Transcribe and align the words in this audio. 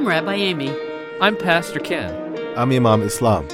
I'm 0.00 0.08
Rabbi 0.08 0.32
Amy. 0.32 0.74
I'm 1.20 1.36
Pastor 1.36 1.78
Ken. 1.78 2.10
I'm 2.56 2.72
Imam 2.72 3.02
Islam. 3.02 3.46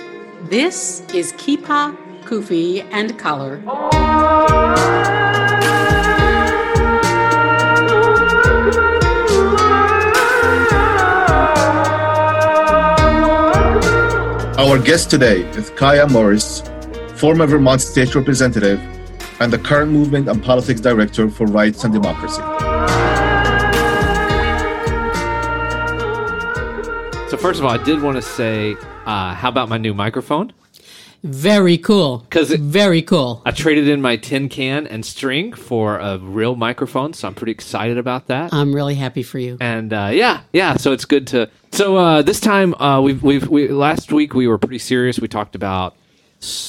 This 0.44 1.00
is 1.12 1.32
Kippah, 1.32 1.96
Kufi, 2.22 2.86
and 2.92 3.18
Collar. 3.18 3.60
Our 14.56 14.78
guest 14.78 15.10
today 15.10 15.40
is 15.58 15.72
Kiah 15.72 16.08
Morris, 16.08 16.62
former 17.18 17.48
Vermont 17.48 17.80
State 17.80 18.14
Representative 18.14 18.78
and 19.40 19.52
the 19.52 19.58
current 19.58 19.90
Movement 19.90 20.28
and 20.28 20.40
Politics 20.44 20.80
Director 20.80 21.28
for 21.28 21.48
Rights 21.48 21.82
and 21.82 21.92
Democracy. 21.92 22.55
So 27.28 27.36
first 27.36 27.58
of 27.58 27.64
all, 27.66 27.72
I 27.72 27.82
did 27.82 28.00
want 28.02 28.16
to 28.16 28.22
say, 28.22 28.76
uh, 29.04 29.34
how 29.34 29.48
about 29.48 29.68
my 29.68 29.78
new 29.78 29.92
microphone? 29.92 30.52
Very 31.24 31.76
cool. 31.76 32.24
'Cause 32.30 32.52
it- 32.52 32.60
very 32.60 33.02
cool. 33.02 33.42
I 33.44 33.50
traded 33.50 33.88
in 33.88 34.00
my 34.00 34.14
tin 34.16 34.48
can 34.48 34.86
and 34.86 35.04
string 35.04 35.52
for 35.52 35.98
a 35.98 36.18
real 36.18 36.54
microphone, 36.54 37.14
so 37.14 37.26
I'm 37.26 37.34
pretty 37.34 37.50
excited 37.50 37.98
about 37.98 38.28
that. 38.28 38.54
I'm 38.54 38.72
really 38.72 38.94
happy 38.94 39.24
for 39.24 39.40
you. 39.40 39.56
and 39.60 39.92
uh, 39.92 40.10
yeah, 40.12 40.40
yeah. 40.52 40.76
So 40.76 40.92
it's 40.92 41.04
good 41.04 41.26
to. 41.28 41.48
So 41.72 41.96
uh, 41.96 42.22
this 42.22 42.38
time, 42.38 42.74
uh, 42.74 43.00
we've 43.00 43.22
we've 43.24 43.48
we, 43.48 43.68
last 43.68 44.12
week 44.12 44.32
we 44.34 44.46
were 44.46 44.58
pretty 44.58 44.78
serious. 44.78 45.18
We 45.18 45.26
talked 45.26 45.56
about 45.56 45.96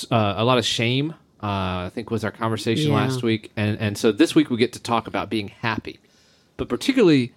uh, 0.09 0.33
a 0.38 0.44
lot 0.44 0.58
of 0.58 0.66
shame. 0.66 1.11
Uh, 1.44 1.85
I 1.85 1.91
think 1.94 2.09
was 2.09 2.23
our 2.23 2.31
conversation 2.31 2.89
Yeah. 2.91 2.95
last 2.97 3.22
week, 3.22 3.52
and 3.55 3.78
and 3.80 3.95
so 3.95 4.11
this 4.11 4.33
week 4.33 4.50
we 4.50 4.58
get 4.58 4.73
to 4.73 4.81
talk 4.81 5.05
about 5.08 5.30
being 5.30 5.50
happy, 5.61 6.00
but 6.55 6.67
particularly 6.67 7.31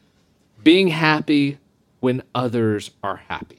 being 0.64 0.88
happy 0.88 1.58
when 2.00 2.22
others 2.34 2.90
are 3.02 3.16
happy. 3.16 3.58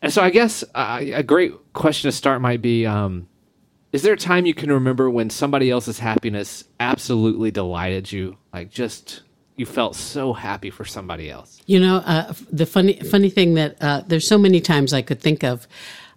And 0.00 0.12
so 0.12 0.22
I 0.22 0.30
guess 0.30 0.64
uh, 0.74 1.00
a 1.00 1.22
great 1.22 1.52
question 1.72 2.08
to 2.08 2.16
start 2.16 2.40
might 2.40 2.62
be: 2.62 2.86
um, 2.86 3.28
Is 3.92 4.02
there 4.02 4.14
a 4.14 4.18
time 4.18 4.46
you 4.46 4.54
can 4.54 4.70
remember 4.70 5.10
when 5.10 5.28
somebody 5.28 5.70
else's 5.70 5.98
happiness 5.98 6.64
absolutely 6.78 7.50
delighted 7.50 8.10
you? 8.10 8.38
Like 8.52 8.70
just 8.70 9.22
you 9.56 9.66
felt 9.66 9.96
so 9.96 10.32
happy 10.32 10.70
for 10.70 10.84
somebody 10.84 11.28
else. 11.28 11.60
You 11.66 11.80
know, 11.80 11.96
uh, 11.96 12.32
the 12.50 12.64
funny 12.64 12.94
funny 13.00 13.28
thing 13.28 13.54
that 13.54 13.76
uh, 13.80 14.02
there's 14.06 14.26
so 14.26 14.38
many 14.38 14.60
times 14.60 14.92
I 14.92 15.02
could 15.02 15.20
think 15.20 15.42
of, 15.42 15.66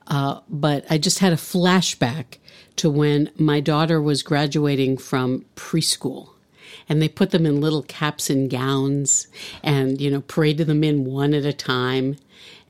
uh, 0.08 0.42
but 0.48 0.86
I 0.90 1.00
just 1.00 1.20
had 1.20 1.34
a 1.34 1.38
flashback 1.38 2.38
to 2.78 2.90
when 2.90 3.32
my 3.38 3.60
daughter 3.60 4.02
was 4.02 4.22
graduating 4.24 4.98
from 4.98 5.46
preschool. 5.56 6.30
And 6.90 7.02
they 7.02 7.10
put 7.10 7.32
them 7.32 7.46
in 7.46 7.62
little 7.62 7.84
caps 7.84 8.30
and 8.30 8.50
gowns 8.50 9.28
and, 9.64 10.00
you 10.02 10.10
know, 10.10 10.22
paraded 10.22 10.68
them 10.68 10.84
in 10.84 11.06
one 11.06 11.34
at 11.34 11.46
a 11.46 11.54
time. 11.54 12.18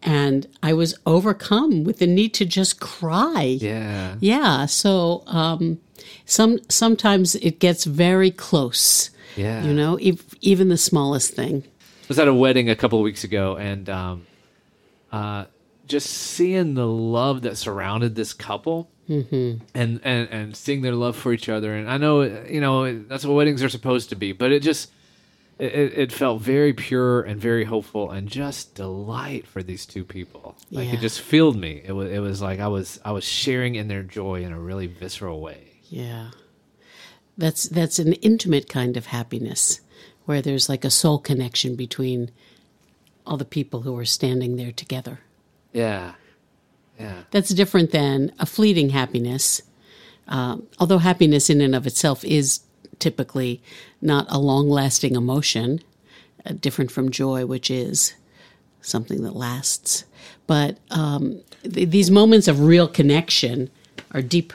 And 0.03 0.47
I 0.63 0.73
was 0.73 0.97
overcome 1.05 1.83
with 1.83 1.99
the 1.99 2.07
need 2.07 2.33
to 2.35 2.45
just 2.45 2.79
cry. 2.79 3.57
Yeah. 3.61 4.15
Yeah. 4.19 4.65
So 4.65 5.23
um, 5.27 5.79
some 6.25 6.59
sometimes 6.69 7.35
it 7.35 7.59
gets 7.59 7.85
very 7.85 8.31
close. 8.31 9.11
Yeah. 9.35 9.63
You 9.63 9.73
know, 9.73 9.97
ev- 9.97 10.35
even 10.41 10.69
the 10.69 10.77
smallest 10.77 11.33
thing. 11.33 11.63
I 11.65 12.05
was 12.07 12.19
at 12.19 12.27
a 12.27 12.33
wedding 12.33 12.69
a 12.69 12.75
couple 12.75 12.99
of 12.99 13.03
weeks 13.03 13.23
ago, 13.23 13.55
and 13.55 13.89
um, 13.89 14.27
uh, 15.11 15.45
just 15.91 16.09
seeing 16.09 16.73
the 16.73 16.87
love 16.87 17.43
that 17.43 17.57
surrounded 17.57 18.15
this 18.15 18.33
couple, 18.33 18.89
mm-hmm. 19.07 19.63
and, 19.75 20.01
and 20.03 20.29
and 20.29 20.55
seeing 20.55 20.81
their 20.81 20.95
love 20.95 21.15
for 21.15 21.33
each 21.33 21.49
other. 21.49 21.75
And 21.75 21.89
I 21.89 21.97
know, 21.97 22.21
you 22.21 22.61
know, 22.61 22.99
that's 23.03 23.25
what 23.25 23.35
weddings 23.35 23.61
are 23.63 23.69
supposed 23.69 24.09
to 24.09 24.15
be, 24.15 24.31
but 24.31 24.51
it 24.51 24.63
just 24.63 24.89
it, 25.59 25.73
it 25.73 25.97
it 25.97 26.11
felt 26.11 26.41
very 26.41 26.73
pure 26.73 27.21
and 27.21 27.39
very 27.39 27.65
hopeful, 27.65 28.09
and 28.09 28.27
just 28.27 28.73
delight 28.73 29.45
for 29.45 29.61
these 29.61 29.85
two 29.85 30.03
people. 30.03 30.55
Like 30.71 30.87
Yeah. 30.87 30.93
it 30.95 31.01
just 31.01 31.21
filled 31.21 31.57
me. 31.57 31.81
It 31.85 31.91
was 31.91 32.11
it 32.11 32.19
was 32.19 32.41
like 32.41 32.59
I 32.59 32.67
was 32.67 32.99
I 33.05 33.11
was 33.11 33.23
sharing 33.23 33.75
in 33.75 33.87
their 33.87 34.03
joy 34.03 34.43
in 34.43 34.51
a 34.51 34.59
really 34.59 34.87
visceral 34.87 35.39
way. 35.41 35.67
Yeah. 35.89 36.31
That's 37.37 37.63
that's 37.69 37.99
an 37.99 38.13
intimate 38.13 38.67
kind 38.69 38.97
of 38.97 39.07
happiness 39.07 39.81
where 40.25 40.41
there's 40.41 40.69
like 40.69 40.85
a 40.85 40.89
soul 40.89 41.19
connection 41.19 41.75
between 41.75 42.31
all 43.25 43.37
the 43.37 43.45
people 43.45 43.81
who 43.81 43.97
are 43.97 44.05
standing 44.05 44.55
there 44.55 44.71
together. 44.71 45.19
Yeah, 45.73 46.13
yeah. 46.99 47.23
That's 47.31 47.49
different 47.49 47.91
than 47.91 48.31
a 48.39 48.45
fleeting 48.45 48.89
happiness. 48.89 49.61
Um, 50.27 50.67
although 50.79 50.99
happiness 50.99 51.49
in 51.49 51.61
and 51.61 51.75
of 51.75 51.85
itself 51.87 52.23
is 52.23 52.61
typically 52.99 53.61
not 54.01 54.25
a 54.29 54.39
long 54.39 54.69
lasting 54.69 55.15
emotion, 55.15 55.81
uh, 56.45 56.53
different 56.53 56.91
from 56.91 57.11
joy, 57.11 57.45
which 57.45 57.69
is 57.69 58.13
something 58.81 59.23
that 59.23 59.35
lasts. 59.35 60.05
But 60.47 60.77
um, 60.89 61.41
th- 61.63 61.89
these 61.89 62.11
moments 62.11 62.47
of 62.47 62.61
real 62.61 62.87
connection 62.87 63.69
are 64.13 64.21
deep. 64.21 64.53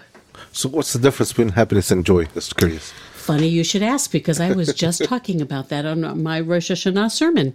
So, 0.53 0.69
what's 0.69 0.93
the 0.93 0.99
difference 0.99 1.33
between 1.33 1.51
happiness 1.51 1.91
and 1.91 2.05
joy? 2.05 2.27
Just 2.27 2.57
curious. 2.57 2.93
Funny 3.15 3.49
you 3.49 3.65
should 3.65 3.83
ask 3.83 4.13
because 4.13 4.41
I 4.41 4.53
was 4.53 4.73
just 4.73 5.05
talking 5.13 5.41
about 5.41 5.69
that 5.71 5.85
on 5.85 6.23
my 6.23 6.41
Rosh 6.41 6.71
Hashanah 6.71 7.11
sermon. 7.11 7.55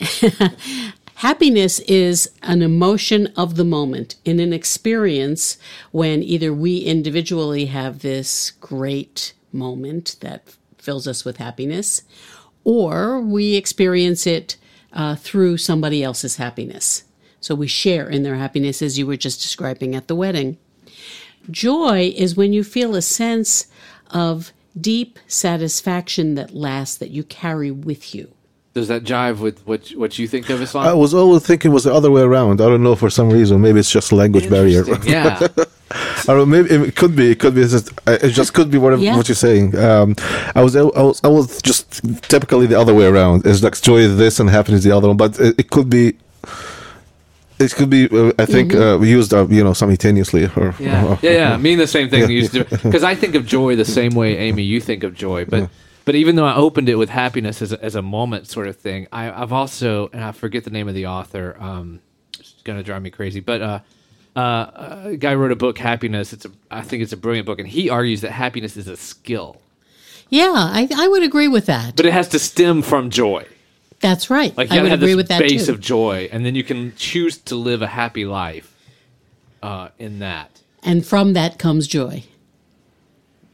Happiness 1.20 1.80
is 1.80 2.30
an 2.44 2.62
emotion 2.62 3.26
of 3.36 3.56
the 3.56 3.64
moment 3.64 4.14
in 4.24 4.40
an 4.40 4.54
experience 4.54 5.58
when 5.90 6.22
either 6.22 6.50
we 6.50 6.78
individually 6.78 7.66
have 7.66 7.98
this 7.98 8.52
great 8.52 9.34
moment 9.52 10.16
that 10.20 10.56
fills 10.78 11.06
us 11.06 11.22
with 11.22 11.36
happiness, 11.36 12.04
or 12.64 13.20
we 13.20 13.54
experience 13.54 14.26
it 14.26 14.56
uh, 14.94 15.14
through 15.14 15.58
somebody 15.58 16.02
else's 16.02 16.36
happiness. 16.36 17.04
So 17.38 17.54
we 17.54 17.66
share 17.66 18.08
in 18.08 18.22
their 18.22 18.36
happiness, 18.36 18.80
as 18.80 18.98
you 18.98 19.06
were 19.06 19.18
just 19.18 19.42
describing 19.42 19.94
at 19.94 20.08
the 20.08 20.16
wedding. 20.16 20.56
Joy 21.50 22.14
is 22.16 22.34
when 22.34 22.54
you 22.54 22.64
feel 22.64 22.94
a 22.94 23.02
sense 23.02 23.66
of 24.10 24.54
deep 24.80 25.18
satisfaction 25.26 26.34
that 26.36 26.54
lasts, 26.54 26.96
that 26.96 27.10
you 27.10 27.24
carry 27.24 27.70
with 27.70 28.14
you. 28.14 28.32
Does 28.72 28.86
that 28.88 29.02
jive 29.02 29.38
with 29.40 29.66
what 29.66 29.88
what 29.96 30.16
you 30.18 30.28
think 30.28 30.48
of 30.48 30.62
Islam? 30.62 30.86
I 30.86 30.92
was 30.94 31.12
always 31.12 31.44
thinking 31.44 31.72
it 31.72 31.74
was 31.74 31.84
the 31.84 31.92
other 31.92 32.10
way 32.10 32.22
around. 32.22 32.60
I 32.60 32.66
don't 32.66 32.82
know 32.84 32.94
for 32.94 33.10
some 33.10 33.28
reason. 33.30 33.60
Maybe 33.60 33.80
it's 33.80 33.90
just 33.90 34.12
language 34.12 34.48
barrier. 34.48 34.84
Yeah. 35.04 35.40
I 35.92 36.24
don't 36.28 36.38
know. 36.38 36.46
Maybe 36.46 36.68
it 36.88 36.94
could 36.94 37.16
be. 37.16 37.32
It 37.32 37.40
could 37.40 37.54
be. 37.56 37.62
It's 37.62 37.72
just, 37.72 37.90
uh, 38.06 38.18
it 38.22 38.28
just 38.30 38.54
could 38.54 38.70
be 38.70 38.78
what, 38.78 38.96
Yeah. 39.00 39.16
what 39.16 39.28
you're 39.28 39.34
saying. 39.34 39.76
Um, 39.76 40.14
I 40.54 40.62
was. 40.62 40.76
I 40.76 40.82
was. 40.82 41.20
I 41.24 41.28
was 41.28 41.60
just 41.62 42.00
typically 42.28 42.66
the 42.68 42.78
other 42.78 42.94
way 42.94 43.06
around. 43.06 43.44
It's 43.44 43.60
like 43.64 43.80
joy 43.80 43.96
is 43.98 44.16
this 44.16 44.38
and 44.38 44.48
happiness 44.48 44.84
the 44.84 44.92
other 44.92 45.08
one. 45.08 45.16
But 45.16 45.40
it, 45.40 45.58
it 45.58 45.70
could 45.70 45.90
be. 45.90 46.14
It 47.58 47.74
could 47.74 47.90
be. 47.90 48.08
Uh, 48.08 48.32
I 48.38 48.46
think 48.46 48.72
uh, 48.74 48.98
we 49.00 49.10
used 49.10 49.34
uh, 49.34 49.48
you 49.48 49.64
know 49.64 49.72
simultaneously. 49.72 50.44
Or, 50.56 50.74
Yeah, 50.78 51.06
or- 51.06 51.18
yeah, 51.22 51.30
yeah. 51.32 51.56
Mean 51.56 51.78
the 51.78 51.88
same 51.88 52.08
thing. 52.08 52.30
Yeah, 52.30 52.62
Because 52.84 53.02
I 53.02 53.16
think 53.16 53.34
of 53.34 53.44
joy 53.46 53.74
the 53.74 53.84
same 53.84 54.14
way, 54.14 54.36
Amy, 54.38 54.62
you 54.62 54.80
think 54.80 55.02
of 55.02 55.14
joy. 55.14 55.44
But 55.44 55.68
but 56.04 56.14
even 56.14 56.36
though 56.36 56.46
I 56.46 56.54
opened 56.56 56.88
it 56.88 56.96
with 56.96 57.08
happiness 57.10 57.62
as 57.62 57.72
a, 57.72 57.82
as 57.84 57.94
a 57.94 58.02
moment 58.02 58.46
sort 58.48 58.66
of 58.68 58.76
thing, 58.76 59.06
I, 59.12 59.30
I've 59.30 59.52
also 59.52 60.08
and 60.12 60.22
I 60.24 60.32
forget 60.32 60.64
the 60.64 60.70
name 60.70 60.88
of 60.88 60.94
the 60.94 61.06
author. 61.06 61.56
Um, 61.60 62.00
it's 62.38 62.54
gonna 62.64 62.82
drive 62.82 63.02
me 63.02 63.10
crazy. 63.10 63.40
But 63.40 63.60
uh, 63.62 63.78
uh, 64.36 65.00
a 65.06 65.16
guy 65.16 65.34
wrote 65.34 65.52
a 65.52 65.56
book, 65.56 65.78
Happiness. 65.78 66.32
It's 66.32 66.44
a 66.44 66.50
I 66.70 66.82
think 66.82 67.02
it's 67.02 67.12
a 67.12 67.16
brilliant 67.16 67.46
book, 67.46 67.58
and 67.58 67.68
he 67.68 67.90
argues 67.90 68.20
that 68.22 68.30
happiness 68.32 68.76
is 68.76 68.86
a 68.88 68.96
skill, 68.96 69.60
Yeah, 70.28 70.52
I, 70.54 70.88
I 70.96 71.08
would 71.08 71.22
agree 71.22 71.48
with 71.48 71.66
that. 71.66 71.96
but 71.96 72.06
it 72.06 72.12
has 72.12 72.28
to 72.28 72.38
stem 72.38 72.82
from 72.82 73.10
joy. 73.10 73.44
That's 74.00 74.30
right. 74.30 74.56
Like 74.56 74.70
you 74.70 74.78
I 74.78 74.82
would 74.82 74.90
have 74.92 75.00
agree 75.00 75.10
this 75.12 75.16
with 75.16 75.28
that 75.28 75.40
base 75.40 75.66
too. 75.66 75.72
of 75.72 75.80
joy, 75.80 76.28
and 76.32 76.46
then 76.46 76.54
you 76.54 76.64
can 76.64 76.94
choose 76.96 77.36
to 77.38 77.54
live 77.56 77.82
a 77.82 77.86
happy 77.86 78.24
life 78.24 78.74
uh, 79.62 79.88
in 79.98 80.20
that. 80.20 80.60
and 80.82 81.04
from 81.04 81.34
that 81.34 81.58
comes 81.58 81.86
joy. 81.86 82.24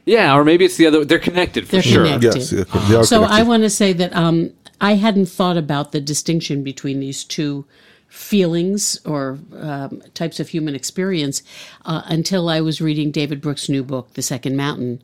Yeah, 0.07 0.35
or 0.35 0.45
maybe 0.45 0.63
it's 0.63 0.77
the 0.77 0.87
other. 0.87 1.03
They're 1.03 1.19
connected 1.19 1.65
for 1.65 1.73
They're 1.73 1.81
sure. 1.81 2.05
connected. 2.05 2.35
Yes. 2.37 2.51
yeah, 2.53 2.63
they 2.87 2.95
are 2.95 3.03
So 3.03 3.23
I 3.23 3.43
want 3.43 3.63
to 3.63 3.69
say 3.69 3.91
that 3.93 4.15
um, 4.15 4.53
I 4.79 4.93
hadn't 4.95 5.27
thought 5.27 5.57
about 5.57 5.91
the 5.91 5.99
distinction 5.99 6.63
between 6.63 7.01
these 7.01 7.25
two 7.25 7.65
feelings 8.07 8.99
or 9.05 9.37
um, 9.57 10.01
types 10.13 10.39
of 10.39 10.49
human 10.49 10.75
experience 10.75 11.43
uh, 11.85 12.03
until 12.05 12.47
I 12.47 12.61
was 12.61 12.79
reading 12.79 13.11
David 13.11 13.41
Brooks' 13.41 13.67
new 13.67 13.83
book, 13.83 14.13
The 14.13 14.21
Second 14.21 14.55
Mountain, 14.55 15.01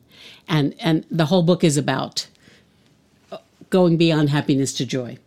and 0.48 0.74
and 0.80 1.04
the 1.10 1.26
whole 1.26 1.42
book 1.42 1.62
is 1.62 1.76
about 1.76 2.26
uh, 3.30 3.38
going 3.68 3.98
beyond 3.98 4.30
happiness 4.30 4.72
to 4.74 4.86
joy. 4.86 5.18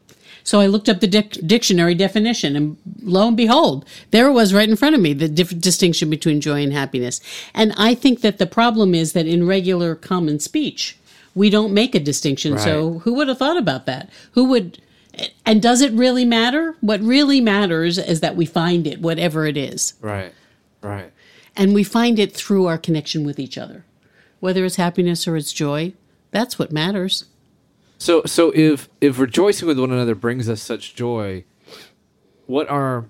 So 0.48 0.62
I 0.62 0.68
looked 0.68 0.88
up 0.88 1.02
the 1.02 1.08
dic- 1.08 1.46
dictionary 1.46 1.94
definition, 1.94 2.56
and 2.56 2.78
lo 3.04 3.28
and 3.28 3.36
behold, 3.36 3.84
there 4.12 4.30
it 4.30 4.32
was 4.32 4.54
right 4.54 4.70
in 4.70 4.78
front 4.78 4.96
of 4.96 5.02
me 5.02 5.12
the 5.12 5.28
dif- 5.28 5.60
distinction 5.60 6.10
between 6.10 6.40
joy 6.40 6.64
and 6.64 6.72
happiness. 6.72 7.20
And 7.54 7.74
I 7.76 7.94
think 7.94 8.22
that 8.22 8.38
the 8.38 8.46
problem 8.48 8.96
is 8.96 9.12
that 9.12 9.28
in 9.28 9.46
regular 9.46 9.94
common 9.94 10.40
speech, 10.40 10.98
we 11.36 11.50
don't 11.50 11.74
make 11.74 11.94
a 11.96 12.00
distinction. 12.00 12.58
So 12.58 13.00
who 13.00 13.14
would 13.16 13.28
have 13.28 13.40
thought 13.40 13.58
about 13.58 13.88
that? 13.88 14.10
Who 14.32 14.46
would? 14.46 14.82
And 15.46 15.62
does 15.62 15.82
it 15.82 15.92
really 15.92 16.24
matter? 16.24 16.78
What 16.80 17.02
really 17.02 17.42
matters 17.42 17.98
is 17.98 18.22
that 18.22 18.38
we 18.38 18.46
find 18.46 18.88
it, 18.88 19.02
whatever 19.02 19.48
it 19.48 19.58
is, 19.58 19.96
Right, 20.00 20.32
right. 20.82 21.12
and 21.58 21.74
we 21.74 21.84
find 21.84 22.20
it 22.20 22.34
through 22.34 22.68
our 22.68 22.78
connection 22.78 23.26
with 23.26 23.38
each 23.38 23.58
other, 23.58 23.84
whether 24.40 24.64
it's 24.64 24.78
happiness 24.78 25.28
or 25.28 25.36
it's 25.36 25.52
joy. 25.52 25.92
That's 26.32 26.58
what 26.58 26.72
matters. 26.72 27.26
So, 27.98 28.24
so 28.26 28.52
if 28.56 28.90
if 29.02 29.20
rejoicing 29.20 29.68
with 29.68 29.80
one 29.80 29.92
another 29.92 30.16
brings 30.16 30.48
us 30.50 30.62
such 30.62 30.96
joy, 30.96 31.46
what 32.46 32.70
are 32.70 33.06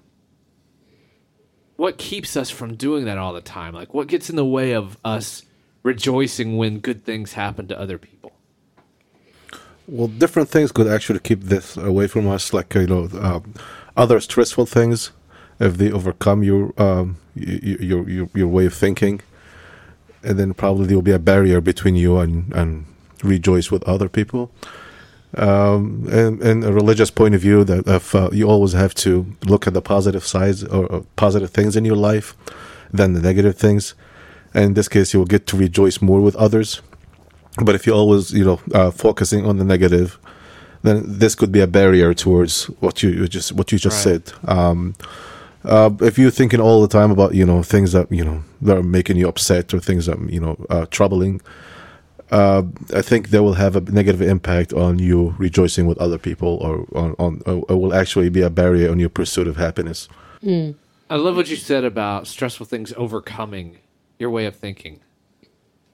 what 1.76 1.98
keeps 1.98 2.36
us 2.36 2.50
from 2.50 2.76
doing 2.76 3.06
that 3.06 3.18
all 3.18 3.34
the 3.34 3.42
time? 3.42 3.74
Like 3.74 3.94
what 3.94 4.08
gets 4.08 4.30
in 4.30 4.36
the 4.36 4.46
way 4.46 4.74
of 4.74 4.98
us 5.04 5.44
rejoicing 5.84 6.58
when 6.58 6.80
good 6.80 7.04
things 7.04 7.34
happen 7.34 7.68
to 7.68 7.80
other 7.80 7.98
people? 7.98 8.32
Well, 9.88 10.08
different 10.08 10.50
things 10.50 10.72
could 10.72 10.88
actually 10.88 11.20
keep 11.20 11.44
this 11.44 11.78
away 11.78 12.08
from 12.08 12.28
us, 12.28 12.54
like 12.54 12.74
you 12.74 12.88
know, 12.88 13.10
um, 13.20 13.54
other 13.96 14.20
stressful 14.20 14.66
things. 14.66 15.12
If 15.60 15.78
they 15.78 15.92
overcome 15.92 16.44
your 16.44 16.74
um, 16.78 17.18
your 17.36 18.08
your 18.08 18.30
your 18.34 18.48
way 18.48 18.66
of 18.66 18.74
thinking, 18.74 19.22
and 20.24 20.38
then 20.38 20.54
probably 20.54 20.88
there 20.88 20.98
will 20.98 21.02
be 21.02 21.12
a 21.12 21.20
barrier 21.20 21.62
between 21.62 21.96
you 21.96 22.18
and 22.20 22.54
and 22.54 22.86
rejoice 23.24 23.72
with 23.72 23.84
other 23.84 24.10
people. 24.10 24.52
Um, 25.36 26.08
and, 26.10 26.42
and 26.42 26.64
a 26.64 26.72
religious 26.72 27.12
point 27.12 27.36
of 27.36 27.42
view, 27.42 27.64
that 27.66 27.88
if 27.88 28.16
uh, 28.16 28.30
you 28.32 28.50
always 28.50 28.74
have 28.74 28.96
to 28.96 29.36
look 29.46 29.68
at 29.68 29.74
the 29.74 29.82
positive 29.82 30.26
sides 30.26 30.64
or, 30.64 30.86
or 30.88 31.02
positive 31.16 31.52
things 31.52 31.76
in 31.76 31.86
your 31.86 31.98
life 31.98 32.36
than 32.92 33.14
the 33.14 33.22
negative 33.22 33.58
things. 33.58 33.94
And 34.54 34.64
in 34.66 34.74
this 34.74 34.88
case, 34.88 35.14
you 35.14 35.20
will 35.20 35.28
get 35.28 35.46
to 35.48 35.58
rejoice 35.58 36.02
more 36.02 36.22
with 36.22 36.36
others. 36.38 36.82
But 37.64 37.76
if 37.76 37.86
you're 37.86 37.96
always, 37.96 38.32
you 38.32 38.46
know, 38.46 38.60
uh, 38.74 38.92
focusing 38.92 39.46
on 39.46 39.58
the 39.58 39.66
negative, 39.66 40.18
then 40.84 41.04
this 41.06 41.36
could 41.36 41.52
be 41.52 41.60
a 41.60 41.68
barrier 41.68 42.14
towards 42.14 42.66
what 42.80 43.04
you, 43.04 43.10
you 43.10 43.28
just 43.28 43.52
what 43.52 43.72
you 43.72 43.78
just 43.78 44.06
Right. 44.06 44.26
said. 44.26 44.34
Um, 44.48 44.96
uh, 45.66 45.90
if 46.02 46.18
you're 46.18 46.32
thinking 46.32 46.62
all 46.62 46.82
the 46.82 46.88
time 46.88 47.12
about 47.12 47.34
you 47.34 47.46
know 47.46 47.62
things 47.64 47.92
that 47.92 48.10
you 48.12 48.24
know 48.24 48.44
that 48.62 48.78
are 48.78 48.84
making 48.84 49.18
you 49.18 49.28
upset 49.28 49.74
or 49.74 49.80
things 49.80 50.06
that 50.06 50.18
you 50.30 50.40
know 50.40 50.56
uh, 50.70 50.86
troubling, 50.92 51.42
uh, 52.32 52.64
I 52.94 53.02
think 53.02 53.30
that 53.30 53.44
will 53.44 53.54
have 53.54 53.76
a 53.76 53.82
negative 53.82 54.22
impact 54.22 54.74
on 54.74 55.00
you 55.00 55.36
rejoicing 55.38 55.88
with 55.88 55.98
other 55.98 56.18
people, 56.18 56.58
or 56.58 56.86
on, 56.98 57.16
on 57.20 57.42
or 57.46 57.66
it 57.70 57.80
will 57.80 57.94
actually 57.94 58.30
be 58.30 58.42
a 58.42 58.50
barrier 58.50 58.92
on 58.92 59.00
your 59.00 59.10
pursuit 59.10 59.48
of 59.48 59.58
happiness. 59.58 60.08
Hmm. 60.42 60.72
I 61.10 61.16
love 61.16 61.36
what 61.36 61.50
you 61.50 61.56
said 61.56 61.86
about 61.86 62.28
stressful 62.28 62.66
things 62.66 62.94
overcoming 62.98 63.78
your 64.20 64.30
way 64.30 64.46
of 64.46 64.56
thinking. 64.56 65.00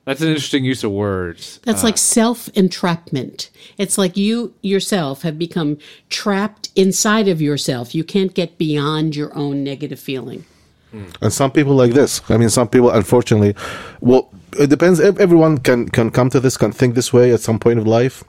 That's 0.06 0.21
an 0.21 0.27
interesting 0.27 0.65
use 0.65 0.83
of 0.83 0.91
words. 0.91 1.59
That's 1.63 1.83
like 1.83 1.94
uh, 1.94 1.97
self 1.97 2.50
entrapment. 2.50 3.50
It's 3.77 3.97
like 3.97 4.18
you 4.18 4.53
yourself 4.62 5.21
have 5.21 5.39
become 5.39 5.77
trapped 6.09 6.69
inside 6.75 7.27
of 7.29 7.41
yourself. 7.41 7.95
You 7.95 8.03
can't 8.03 8.33
get 8.33 8.57
beyond 8.57 9.15
your 9.15 9.33
own 9.38 9.63
negative 9.63 10.00
feeling. 10.00 10.45
Hmm. 10.91 11.06
And 11.21 11.31
some 11.31 11.51
people 11.51 11.74
like 11.75 11.94
this. 11.94 12.21
I 12.29 12.38
mean, 12.38 12.50
some 12.50 12.68
people, 12.68 12.89
unfortunately, 12.89 13.56
well, 14.01 14.29
it 14.59 14.69
depends. 14.69 15.00
Ev- 15.00 15.19
Everyone 15.19 15.57
can 15.59 15.88
can 15.89 16.11
come 16.11 16.29
to 16.31 16.39
this, 16.39 16.57
can 16.57 16.71
think 16.71 16.95
this 16.95 17.13
way 17.13 17.31
at 17.33 17.39
some 17.41 17.59
point 17.59 17.79
of 17.79 17.88
life, 17.88 18.23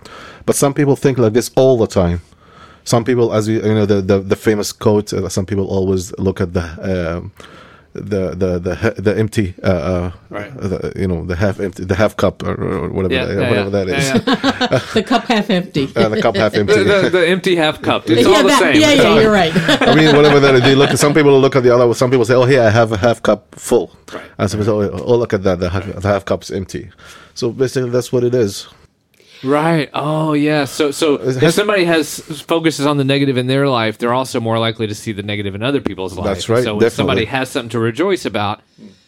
but 0.46 0.56
some 0.56 0.74
people 0.74 0.96
think 0.96 1.18
like 1.18 1.32
this 1.32 1.50
all 1.56 1.78
the 1.78 1.86
time. 1.86 2.20
Some 2.84 3.04
people, 3.04 3.32
as 3.32 3.48
you, 3.48 3.56
you 3.62 3.74
know, 3.74 3.86
the 3.86 4.02
the, 4.02 4.20
the 4.20 4.36
famous 4.36 4.72
quote. 4.72 5.12
Uh, 5.12 5.28
some 5.28 5.46
people 5.46 5.66
always 5.66 6.12
look 6.18 6.40
at 6.40 6.52
the. 6.52 6.64
Um, 7.18 7.32
the 7.94 8.34
the 8.34 8.58
the 8.58 8.94
the 9.00 9.16
empty 9.16 9.54
uh, 9.62 9.66
uh 9.68 10.10
Right. 10.28 10.52
the, 10.56 10.92
you 10.96 11.06
know 11.06 11.24
the 11.24 11.36
half 11.36 11.60
empty 11.60 11.84
the 11.84 11.94
half 11.94 12.16
cup 12.16 12.42
or, 12.42 12.54
or 12.54 12.88
whatever 12.90 13.14
Yeah, 13.14 13.24
that, 13.26 13.34
yeah, 13.40 13.48
whatever 13.50 13.70
yeah. 13.78 13.84
that 13.84 13.88
is 13.88 14.08
Yeah, 14.08 14.68
yeah. 14.72 14.80
The 14.94 15.02
cup 15.04 15.24
half 15.24 15.48
empty. 15.50 15.84
Uh, 15.94 16.08
the 16.08 16.20
cup 16.20 16.34
half 16.36 16.54
empty 16.54 16.74
the, 16.82 16.84
the, 17.02 17.10
the 17.10 17.26
empty 17.28 17.54
half 17.54 17.80
cup. 17.82 18.10
It's 18.10 18.22
yeah, 18.26 18.34
all 18.36 18.42
the 18.42 18.48
that- 18.48 18.58
same. 18.58 18.80
yeah, 18.80 18.92
yeah, 18.92 19.20
you're 19.20 19.30
right. 19.32 19.52
I 19.82 19.94
mean, 19.94 20.14
whatever 20.16 20.40
that 20.40 20.54
is, 20.56 20.62
they 20.62 20.74
look. 20.74 20.90
Some 20.96 21.14
people 21.14 21.38
look 21.40 21.54
at 21.54 21.62
the 21.62 21.72
other. 21.74 21.94
Some 21.94 22.10
people 22.10 22.24
say, 22.24 22.34
"Oh, 22.34 22.44
here 22.44 22.62
I 22.62 22.70
have 22.70 22.90
a 22.92 22.96
half 22.96 23.22
cup 23.22 23.54
full," 23.54 23.90
Right. 24.12 24.22
and 24.38 24.50
some 24.50 24.58
people 24.60 24.74
say, 24.82 24.90
"Oh, 24.92 25.04
oh, 25.04 25.16
look 25.16 25.32
at 25.32 25.42
that, 25.44 25.60
the 25.60 25.70
half, 25.70 25.84
the 25.86 26.08
half 26.08 26.24
cup's 26.24 26.50
empty." 26.50 26.90
So 27.34 27.50
basically, 27.52 27.90
that's 27.90 28.12
what 28.12 28.24
it 28.24 28.34
is. 28.34 28.66
Right. 29.44 29.90
Oh, 29.92 30.32
yeah. 30.32 30.64
So, 30.64 30.90
so 30.90 31.14
if 31.16 31.54
somebody 31.54 31.84
has 31.84 32.18
focuses 32.42 32.86
on 32.86 32.96
the 32.96 33.04
negative 33.04 33.36
in 33.36 33.46
their 33.46 33.68
life, 33.68 33.98
they're 33.98 34.14
also 34.14 34.40
more 34.40 34.58
likely 34.58 34.86
to 34.86 34.94
see 34.94 35.12
the 35.12 35.22
negative 35.22 35.54
in 35.54 35.62
other 35.62 35.80
people's 35.80 36.16
life. 36.16 36.24
That's 36.26 36.48
right, 36.48 36.64
So, 36.64 36.74
when 36.74 36.80
definitely. 36.80 36.90
somebody 36.96 37.24
has 37.26 37.50
something 37.50 37.70
to 37.70 37.78
rejoice 37.78 38.24
about, 38.24 38.60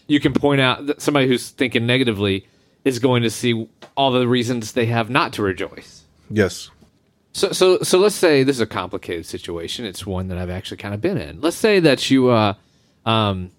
you 0.06 0.20
can 0.20 0.32
point 0.32 0.60
out 0.60 0.86
that 0.86 1.00
somebody 1.02 1.26
who's 1.26 1.48
thinking 1.50 1.86
negatively 1.86 2.46
is 2.84 2.98
going 2.98 3.22
to 3.22 3.30
see 3.30 3.68
all 3.96 4.12
the 4.12 4.28
reasons 4.28 4.72
they 4.72 4.86
have 4.86 5.10
not 5.10 5.32
to 5.34 5.42
rejoice. 5.42 6.04
Yes. 6.30 6.70
So, 7.32 7.52
so, 7.52 7.78
so 7.80 7.98
let's 7.98 8.14
say 8.14 8.42
this 8.42 8.56
is 8.56 8.60
a 8.60 8.66
complicated 8.66 9.26
situation. 9.26 9.84
It's 9.84 10.06
one 10.06 10.28
that 10.28 10.38
I've 10.38 10.50
actually 10.50 10.78
kind 10.78 10.94
of 10.94 11.00
been 11.00 11.18
in. 11.18 11.40
Let's 11.40 11.56
say 11.56 11.80
that 11.80 12.10
you, 12.10 12.28
uh, 12.28 12.54
um, 13.04 13.50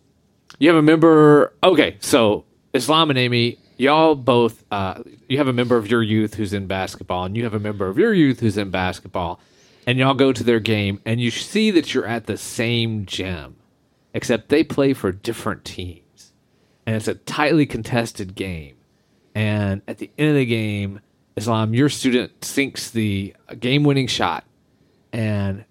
you 0.59 0.69
have 0.69 0.77
a 0.77 0.81
member. 0.81 1.53
Okay, 1.63 1.97
so 1.99 2.45
Islam 2.73 3.09
and 3.09 3.19
Amy, 3.19 3.59
y'all 3.77 4.15
both, 4.15 4.65
uh, 4.71 5.03
you 5.29 5.37
have 5.37 5.47
a 5.47 5.53
member 5.53 5.77
of 5.77 5.89
your 5.89 6.03
youth 6.03 6.33
who's 6.33 6.53
in 6.53 6.67
basketball, 6.67 7.25
and 7.25 7.37
you 7.37 7.43
have 7.43 7.53
a 7.53 7.59
member 7.59 7.87
of 7.87 7.97
your 7.97 8.13
youth 8.13 8.39
who's 8.39 8.57
in 8.57 8.71
basketball, 8.71 9.39
and 9.85 9.97
y'all 9.97 10.13
go 10.13 10.33
to 10.33 10.43
their 10.43 10.59
game, 10.59 10.99
and 11.05 11.21
you 11.21 11.31
see 11.31 11.71
that 11.71 11.93
you're 11.93 12.05
at 12.05 12.25
the 12.25 12.37
same 12.37 13.05
gym, 13.05 13.55
except 14.13 14.49
they 14.49 14.63
play 14.63 14.93
for 14.93 15.11
different 15.11 15.63
teams, 15.63 16.33
and 16.85 16.95
it's 16.95 17.07
a 17.07 17.15
tightly 17.15 17.65
contested 17.65 18.35
game. 18.35 18.75
And 19.33 19.81
at 19.87 19.99
the 19.99 20.09
end 20.17 20.29
of 20.29 20.35
the 20.35 20.45
game, 20.45 20.99
Islam, 21.35 21.75
your 21.75 21.89
student 21.89 22.43
sinks 22.43 22.89
the 22.89 23.35
game 23.59 23.83
winning 23.83 24.07
shot, 24.07 24.43
and 25.13 25.63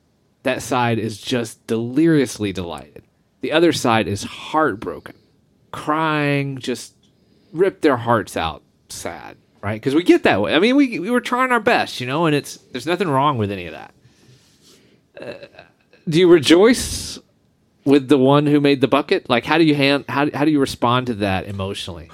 that 0.44 0.62
side 0.62 1.00
is 1.00 1.20
just 1.20 1.66
deliriously 1.66 2.52
delighted. 2.52 3.02
The 3.40 3.50
other 3.52 3.72
side 3.72 4.06
is 4.06 4.22
heartbroken, 4.22 5.16
crying, 5.72 6.58
just 6.58 6.95
rip 7.52 7.80
their 7.80 7.96
hearts 7.96 8.36
out, 8.36 8.62
sad, 8.88 9.36
right? 9.62 9.74
Because 9.74 9.94
we 9.94 10.02
get 10.02 10.22
that 10.24 10.40
way. 10.40 10.54
I 10.54 10.58
mean, 10.58 10.76
we, 10.76 10.98
we 10.98 11.10
were 11.10 11.20
trying 11.20 11.52
our 11.52 11.60
best, 11.60 12.00
you 12.00 12.06
know, 12.06 12.26
and 12.26 12.34
it's 12.34 12.56
there's 12.72 12.86
nothing 12.86 13.08
wrong 13.08 13.38
with 13.38 13.50
any 13.50 13.66
of 13.66 13.72
that. 13.72 13.94
Uh, 15.20 15.34
do 16.08 16.18
you 16.18 16.28
rejoice 16.28 17.18
with 17.84 18.08
the 18.08 18.18
one 18.18 18.46
who 18.46 18.60
made 18.60 18.80
the 18.80 18.88
bucket? 18.88 19.28
Like, 19.30 19.44
how 19.44 19.58
do 19.58 19.64
you 19.64 19.74
hand 19.74 20.04
how 20.08 20.30
how 20.32 20.44
do 20.44 20.50
you 20.50 20.60
respond 20.60 21.06
to 21.08 21.14
that 21.14 21.46
emotionally? 21.46 22.10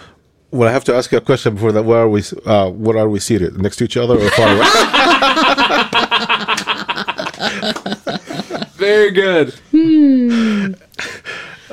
Well, 0.51 0.69
I 0.69 0.73
have 0.73 0.85
to 0.85 0.95
ask 0.95 1.11
you 1.11 1.19
a 1.19 1.23
question 1.23 1.55
before 1.55 1.73
that. 1.73 1.85
Where 1.85 2.01
are 2.01 2.09
we? 2.09 2.23
Uh, 2.45 2.71
where 2.71 2.99
are 2.99 3.09
we 3.09 3.19
seated? 3.21 3.61
Next 3.61 3.77
to 3.77 3.85
each 3.85 3.97
other 3.97 4.19
or 4.19 4.31
far 4.31 4.55
away? 4.55 4.67
Very 8.77 9.11
good. 9.13 9.55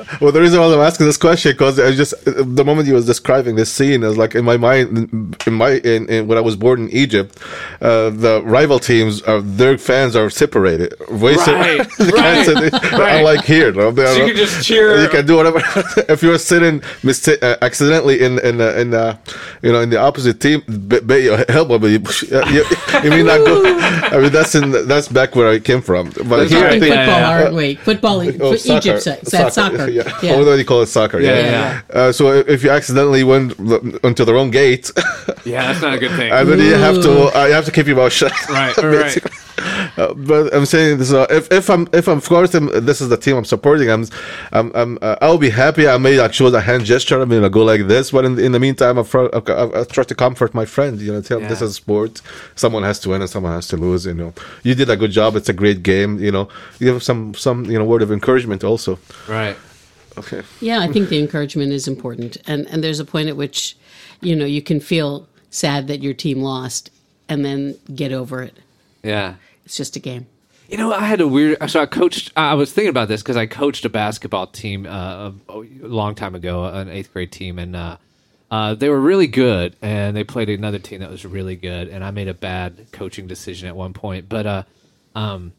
well, 0.21 0.31
the 0.31 0.41
reason 0.41 0.59
why 0.59 0.67
I'm 0.73 0.79
asking 0.79 1.05
this 1.05 1.17
question 1.17 1.51
because 1.51 1.79
I 1.79 1.91
just 1.95 2.13
the 2.25 2.63
moment 2.65 2.87
you 2.87 2.93
was 2.93 3.05
describing 3.05 3.55
this 3.55 3.71
scene, 3.71 4.03
I 4.03 4.07
was 4.07 4.17
like 4.17 4.35
in 4.35 4.45
my 4.45 4.57
mind, 4.57 5.35
in 5.47 5.53
my 5.53 5.71
in, 5.83 6.07
in 6.09 6.27
when 6.27 6.37
I 6.37 6.41
was 6.41 6.55
born 6.55 6.81
in 6.83 6.89
Egypt, 6.91 7.37
uh, 7.81 8.09
the 8.09 8.41
rival 8.45 8.79
teams 8.79 9.21
are 9.23 9.41
their 9.41 9.77
fans 9.77 10.15
are 10.15 10.29
separated. 10.29 10.93
Way 11.09 11.35
se- 11.35 11.53
Right, 11.53 11.87
they 11.97 12.05
right, 12.11 12.45
sit- 12.45 12.73
right. 12.93 13.17
Unlike 13.17 13.45
here, 13.45 13.71
no? 13.73 13.91
They 13.91 14.05
So 14.05 14.13
you 14.25 14.33
can 14.33 14.35
just 14.35 14.65
cheer. 14.65 15.01
You 15.01 15.09
can 15.09 15.25
do 15.25 15.35
whatever. 15.37 15.59
if 16.09 16.21
you're 16.23 16.37
sitting 16.37 16.81
mista- 17.03 17.39
uh, 17.43 17.57
accidentally 17.65 18.21
in 18.21 18.39
in 18.39 18.61
uh, 18.61 18.69
in 18.81 18.93
uh, 18.93 19.17
you 19.61 19.71
know 19.71 19.81
in 19.81 19.89
the 19.89 19.97
opposite 19.97 20.39
team, 20.39 20.63
bet 20.67 21.05
bet 21.07 21.21
your 21.23 21.43
elbow, 21.49 21.77
but 21.79 21.87
you, 21.91 21.99
you, 22.53 22.63
you 23.03 23.09
may 23.09 23.23
not 23.23 23.39
go. 23.45 23.61
I 23.65 24.19
mean, 24.19 24.31
that's 24.31 24.55
in 24.55 24.71
that's 24.87 25.07
back 25.07 25.35
where 25.35 25.49
I 25.49 25.59
came 25.59 25.81
from. 25.81 26.09
But 26.09 26.37
That's 26.37 26.51
here, 26.51 26.61
right. 26.63 26.73
I 26.73 26.79
think. 26.79 26.93
yeah, 26.95 27.05
football, 27.05 27.19
yeah. 27.19 27.43
aren't 27.43 27.55
we? 27.55 27.75
Football, 27.75 28.21
in 28.21 28.41
Oh, 28.41 28.53
Egypt, 28.53 29.01
sa- 29.03 29.15
soccer. 29.23 29.49
soccer. 29.51 29.88
Yeah. 29.97 30.17
Yeah. 30.23 30.35
Although 30.35 30.55
you 30.55 30.65
call 30.65 30.81
it 30.81 30.87
soccer. 30.87 31.19
Yeah, 31.19 31.39
Yeah. 31.39 31.81
yeah. 31.93 31.99
Uh, 31.99 32.11
so 32.11 32.31
if 32.55 32.63
you 32.63 32.69
accidentally 32.71 33.23
went 33.23 33.53
onto 34.03 34.23
the 34.25 34.33
wrong 34.33 34.51
gate, 34.51 34.91
Yeah, 35.45 35.67
that's 35.67 35.81
not 35.81 35.93
a 35.93 35.99
good 35.99 36.11
thing. 36.19 36.31
and 36.31 36.47
then 36.49 36.59
you 36.59 36.75
have 36.75 37.01
to 37.01 37.11
uh, 37.37 37.45
you 37.45 37.53
have 37.53 37.65
to 37.65 37.71
keep 37.71 37.87
your 37.87 37.95
mouth 37.97 38.13
shut. 38.13 38.33
Right, 38.49 38.75
right. 39.01 39.17
Uh, 39.97 40.13
but 40.13 40.53
I'm 40.53 40.65
saying 40.65 40.99
this. 40.99 41.11
Uh, 41.11 41.25
if 41.29 41.51
if 41.51 41.69
I'm 41.69 41.87
if 41.93 42.07
I'm 42.07 42.17
of 42.19 42.27
course 42.29 42.53
I'm, 42.55 42.67
this 42.85 43.01
is 43.01 43.09
the 43.09 43.17
team 43.17 43.35
I'm 43.35 43.45
supporting. 43.45 43.89
I'm 43.89 44.05
I'm, 44.53 44.71
I'm 44.73 44.97
uh, 45.01 45.15
I'll 45.21 45.37
be 45.37 45.49
happy. 45.49 45.87
I 45.87 45.97
may 45.97 46.17
like 46.21 46.33
show 46.33 46.47
a 46.47 46.61
hand 46.61 46.85
gesture. 46.85 47.21
I 47.21 47.25
mean, 47.25 47.43
I 47.43 47.49
go 47.49 47.63
like 47.63 47.87
this. 47.87 48.11
But 48.11 48.23
in, 48.25 48.39
in 48.39 48.51
the 48.53 48.59
meantime, 48.59 48.97
I, 48.99 49.03
I, 49.03 49.39
I, 49.63 49.81
I 49.81 49.83
try 49.83 50.03
to 50.05 50.15
comfort 50.15 50.53
my 50.53 50.65
friend. 50.65 50.99
You 51.01 51.11
know, 51.13 51.21
tell 51.21 51.39
him 51.39 51.49
this 51.49 51.59
Yeah. 51.61 51.67
is 51.67 51.75
sport. 51.75 52.21
Someone 52.55 52.83
has 52.83 52.99
to 53.01 53.09
win 53.09 53.21
and 53.21 53.29
someone 53.29 53.51
has 53.53 53.67
to 53.69 53.77
lose. 53.77 54.05
You 54.05 54.13
know, 54.13 54.33
you 54.63 54.75
did 54.75 54.89
a 54.89 54.95
good 54.95 55.11
job. 55.11 55.35
It's 55.35 55.49
a 55.49 55.53
great 55.61 55.83
game. 55.83 56.19
You 56.19 56.31
know, 56.31 56.47
you 56.79 56.87
have 56.93 57.03
some 57.03 57.33
some 57.33 57.65
you 57.65 57.77
know 57.79 57.85
word 57.85 58.01
of 58.01 58.11
encouragement 58.11 58.63
also. 58.63 58.97
Right. 59.27 59.57
Okay. 60.17 60.43
Yeah, 60.59 60.79
I 60.79 60.87
think 60.87 61.09
the 61.09 61.19
encouragement 61.19 61.71
is 61.71 61.87
important, 61.87 62.37
and 62.45 62.67
and 62.67 62.83
there's 62.83 62.99
a 62.99 63.05
point 63.05 63.29
at 63.29 63.37
which, 63.37 63.77
you 64.21 64.35
know, 64.35 64.45
you 64.45 64.61
can 64.61 64.79
feel 64.79 65.27
sad 65.49 65.87
that 65.87 66.01
your 66.01 66.13
team 66.13 66.41
lost, 66.41 66.91
and 67.27 67.45
then 67.45 67.75
get 67.93 68.11
over 68.11 68.41
it. 68.43 68.57
Yeah. 69.03 69.35
It's 69.65 69.77
just 69.77 69.95
a 69.95 69.99
game. 69.99 70.27
You 70.67 70.77
know, 70.77 70.93
I 70.93 71.05
had 71.05 71.21
a 71.21 71.27
weird. 71.27 71.57
So 71.69 71.81
I 71.81 71.85
coached. 71.85 72.31
I 72.35 72.53
was 72.53 72.71
thinking 72.71 72.89
about 72.89 73.07
this 73.07 73.21
because 73.21 73.37
I 73.37 73.47
coached 73.47 73.85
a 73.85 73.89
basketball 73.89 74.47
team 74.47 74.85
uh, 74.85 75.31
a 75.47 75.57
long 75.81 76.15
time 76.15 76.35
ago, 76.35 76.65
an 76.65 76.89
eighth 76.89 77.11
grade 77.11 77.31
team, 77.31 77.57
and 77.57 77.75
uh, 77.75 77.97
uh, 78.51 78.75
they 78.75 78.89
were 78.89 78.99
really 78.99 79.27
good. 79.27 79.75
And 79.81 80.15
they 80.15 80.23
played 80.23 80.49
another 80.49 80.77
team 80.77 80.99
that 80.99 81.09
was 81.09 81.25
really 81.25 81.55
good. 81.55 81.87
And 81.87 82.03
I 82.03 82.11
made 82.11 82.27
a 82.27 82.35
bad 82.35 82.91
coaching 82.91 83.27
decision 83.27 83.67
at 83.67 83.75
one 83.75 83.93
point, 83.93 84.29
but 84.29 84.45
uh, 84.45 84.63
um, 85.15 85.53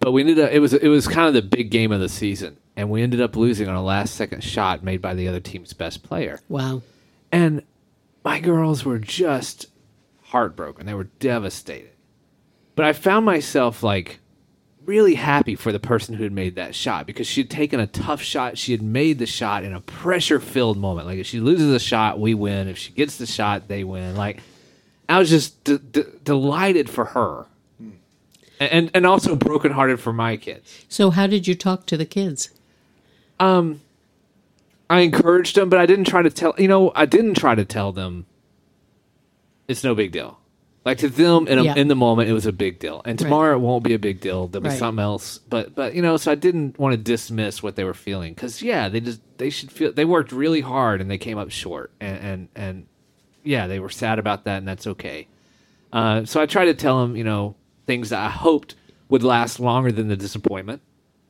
but 0.00 0.12
we 0.12 0.20
ended 0.20 0.38
up. 0.38 0.50
It 0.50 0.60
was 0.60 0.74
it 0.74 0.88
was 0.88 1.08
kind 1.08 1.28
of 1.28 1.34
the 1.34 1.42
big 1.42 1.70
game 1.70 1.90
of 1.90 2.00
the 2.00 2.08
season, 2.08 2.58
and 2.80 2.88
we 2.90 3.02
ended 3.02 3.20
up 3.20 3.36
losing 3.36 3.68
on 3.68 3.76
a 3.76 3.82
last 3.82 4.14
second 4.14 4.42
shot 4.42 4.82
made 4.82 5.02
by 5.02 5.14
the 5.14 5.28
other 5.28 5.38
team's 5.38 5.74
best 5.74 6.02
player. 6.02 6.40
Wow. 6.48 6.80
And 7.30 7.62
my 8.24 8.40
girls 8.40 8.84
were 8.84 8.98
just 8.98 9.66
heartbroken. 10.22 10.86
They 10.86 10.94
were 10.94 11.10
devastated. 11.18 11.90
But 12.74 12.86
I 12.86 12.94
found 12.94 13.26
myself 13.26 13.82
like 13.82 14.20
really 14.86 15.14
happy 15.14 15.54
for 15.54 15.72
the 15.72 15.78
person 15.78 16.14
who 16.14 16.22
had 16.22 16.32
made 16.32 16.54
that 16.54 16.74
shot 16.74 17.06
because 17.06 17.26
she 17.26 17.42
had 17.42 17.50
taken 17.50 17.80
a 17.80 17.86
tough 17.86 18.22
shot. 18.22 18.56
She 18.56 18.72
had 18.72 18.80
made 18.80 19.18
the 19.18 19.26
shot 19.26 19.62
in 19.62 19.74
a 19.74 19.80
pressure 19.82 20.40
filled 20.40 20.78
moment. 20.78 21.06
Like 21.06 21.18
if 21.18 21.26
she 21.26 21.38
loses 21.38 21.74
a 21.74 21.78
shot, 21.78 22.18
we 22.18 22.32
win. 22.32 22.66
If 22.66 22.78
she 22.78 22.92
gets 22.92 23.18
the 23.18 23.26
shot, 23.26 23.68
they 23.68 23.84
win. 23.84 24.16
Like 24.16 24.40
I 25.06 25.18
was 25.18 25.28
just 25.28 25.62
d- 25.64 25.78
d- 25.78 26.04
delighted 26.24 26.88
for 26.88 27.04
her, 27.06 27.44
hmm. 27.76 27.90
and 28.58 28.90
and 28.94 29.04
also 29.04 29.36
brokenhearted 29.36 30.00
for 30.00 30.12
my 30.12 30.38
kids. 30.38 30.86
So, 30.88 31.10
how 31.10 31.26
did 31.26 31.46
you 31.46 31.54
talk 31.54 31.84
to 31.86 31.98
the 31.98 32.06
kids? 32.06 32.50
Um, 33.40 33.80
I 34.88 35.00
encouraged 35.00 35.56
them, 35.56 35.68
but 35.68 35.78
I 35.80 35.86
didn't 35.86 36.04
try 36.06 36.22
to 36.22 36.30
tell. 36.30 36.54
You 36.58 36.68
know, 36.68 36.92
I 36.94 37.06
didn't 37.06 37.34
try 37.34 37.54
to 37.54 37.64
tell 37.64 37.92
them 37.92 38.26
it's 39.68 39.84
no 39.84 39.94
big 39.94 40.12
deal. 40.12 40.38
Like 40.84 40.98
to 40.98 41.08
them 41.08 41.46
in, 41.46 41.58
a, 41.58 41.62
Yeah. 41.64 41.74
in 41.76 41.88
the 41.88 41.94
moment, 41.94 42.30
it 42.30 42.32
was 42.32 42.46
a 42.46 42.52
big 42.52 42.78
deal, 42.78 43.02
and 43.04 43.20
Right. 43.20 43.26
tomorrow 43.26 43.54
it 43.56 43.60
won't 43.60 43.84
be 43.84 43.92
a 43.92 43.98
big 43.98 44.20
deal. 44.20 44.46
There'll 44.48 44.62
be 44.62 44.70
Right. 44.70 44.78
something 44.78 45.02
else, 45.02 45.38
but 45.38 45.74
but 45.74 45.94
you 45.94 46.00
know, 46.02 46.16
so 46.16 46.32
I 46.32 46.34
didn't 46.34 46.78
want 46.78 46.92
to 46.94 46.96
dismiss 46.96 47.62
what 47.62 47.76
they 47.76 47.84
were 47.84 47.94
feeling 47.94 48.32
because 48.34 48.62
yeah, 48.62 48.88
they 48.88 49.00
just 49.00 49.20
they 49.38 49.50
should 49.50 49.70
feel 49.70 49.92
they 49.92 50.06
worked 50.06 50.32
really 50.32 50.62
hard 50.62 51.00
and 51.00 51.10
they 51.10 51.18
came 51.18 51.36
up 51.38 51.50
short, 51.50 51.90
and 52.00 52.18
and 52.18 52.48
and 52.56 52.86
yeah, 53.44 53.66
they 53.66 53.78
were 53.78 53.90
sad 53.90 54.18
about 54.18 54.44
that, 54.44 54.58
and 54.58 54.66
that's 54.68 54.86
okay. 54.86 55.28
Uh, 55.92 56.24
so 56.24 56.40
I 56.40 56.46
tried 56.46 56.66
to 56.66 56.74
tell 56.74 57.00
them, 57.02 57.14
you 57.16 57.24
know, 57.24 57.56
things 57.86 58.08
that 58.10 58.20
I 58.20 58.30
hoped 58.30 58.74
would 59.10 59.22
last 59.22 59.60
longer 59.60 59.92
than 59.92 60.08
the 60.08 60.16
disappointment 60.16 60.80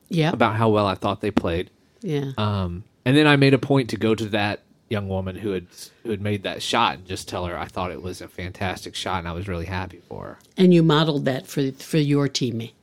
Yeah. 0.09 0.31
about 0.31 0.55
how 0.55 0.69
well 0.69 0.85
I 0.87 0.95
thought 0.95 1.19
they 1.21 1.31
played. 1.31 1.71
Yeah. 2.01 2.31
Um, 2.37 2.83
and 3.05 3.15
then 3.17 3.27
I 3.27 3.35
made 3.35 3.53
a 3.53 3.59
point 3.59 3.89
to 3.91 3.97
go 3.97 4.13
to 4.15 4.25
that 4.27 4.61
young 4.89 5.07
woman 5.07 5.35
who 5.37 5.51
had 5.51 5.67
who 6.03 6.09
had 6.11 6.21
made 6.21 6.43
that 6.43 6.61
shot 6.61 6.95
and 6.95 7.05
just 7.07 7.27
tell 7.29 7.45
her 7.45 7.57
I 7.57 7.65
thought 7.65 7.91
it 7.91 8.01
was 8.01 8.19
a 8.21 8.27
fantastic 8.27 8.93
shot 8.93 9.19
and 9.19 9.27
I 9.27 9.31
was 9.31 9.47
really 9.47 9.65
happy 9.65 10.01
for 10.09 10.23
her. 10.25 10.39
and 10.57 10.73
you 10.73 10.83
modeled 10.83 11.25
that 11.25 11.47
for 11.47 11.71
for 11.71 11.97
your 11.97 12.27
teammate. 12.27 12.73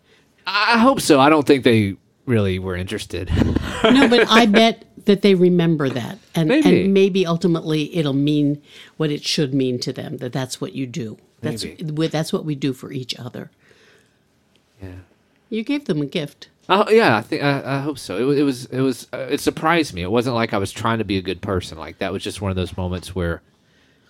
I 0.46 0.78
hope 0.78 1.00
so. 1.02 1.20
I 1.20 1.28
don't 1.28 1.46
think 1.46 1.64
they 1.64 1.96
really 2.24 2.58
were 2.58 2.76
interested. 2.76 3.30
No, 3.84 4.08
but 4.08 4.26
I 4.28 4.46
bet 4.46 4.84
that 5.04 5.22
they 5.22 5.36
remember 5.36 5.88
that, 5.88 6.18
and 6.34 6.48
Maybe. 6.48 6.82
and 6.84 6.92
maybe 6.92 7.24
ultimately 7.24 7.94
it'll 7.96 8.12
mean 8.12 8.60
what 8.96 9.10
it 9.12 9.22
should 9.24 9.54
mean 9.54 9.78
to 9.80 9.92
them. 9.92 10.16
That 10.16 10.32
that's 10.32 10.60
what 10.60 10.72
you 10.72 10.84
do. 10.84 11.16
That's 11.42 11.64
Maybe. 11.64 12.08
that's 12.08 12.32
what 12.32 12.44
we 12.44 12.56
do 12.56 12.72
for 12.72 12.90
each 12.90 13.16
other. 13.20 13.52
yeah. 14.82 14.88
You 15.50 15.64
gave 15.64 15.86
them 15.86 16.02
a 16.02 16.06
gift. 16.06 16.48
Oh 16.68 16.90
yeah, 16.90 17.16
I 17.16 17.22
think 17.22 17.42
I, 17.42 17.78
I 17.78 17.80
hope 17.80 17.98
so. 17.98 18.16
It, 18.18 18.24
wa- 18.24 18.32
it 18.32 18.42
was 18.42 18.66
it 18.66 18.80
was 18.80 19.06
uh, 19.12 19.26
it 19.30 19.40
surprised 19.40 19.94
me. 19.94 20.02
It 20.02 20.10
wasn't 20.10 20.36
like 20.36 20.52
I 20.52 20.58
was 20.58 20.70
trying 20.70 20.98
to 20.98 21.04
be 21.04 21.16
a 21.16 21.22
good 21.22 21.40
person. 21.40 21.78
Like 21.78 21.98
that 21.98 22.12
was 22.12 22.22
just 22.22 22.42
one 22.42 22.50
of 22.50 22.56
those 22.56 22.76
moments 22.76 23.14
where 23.14 23.40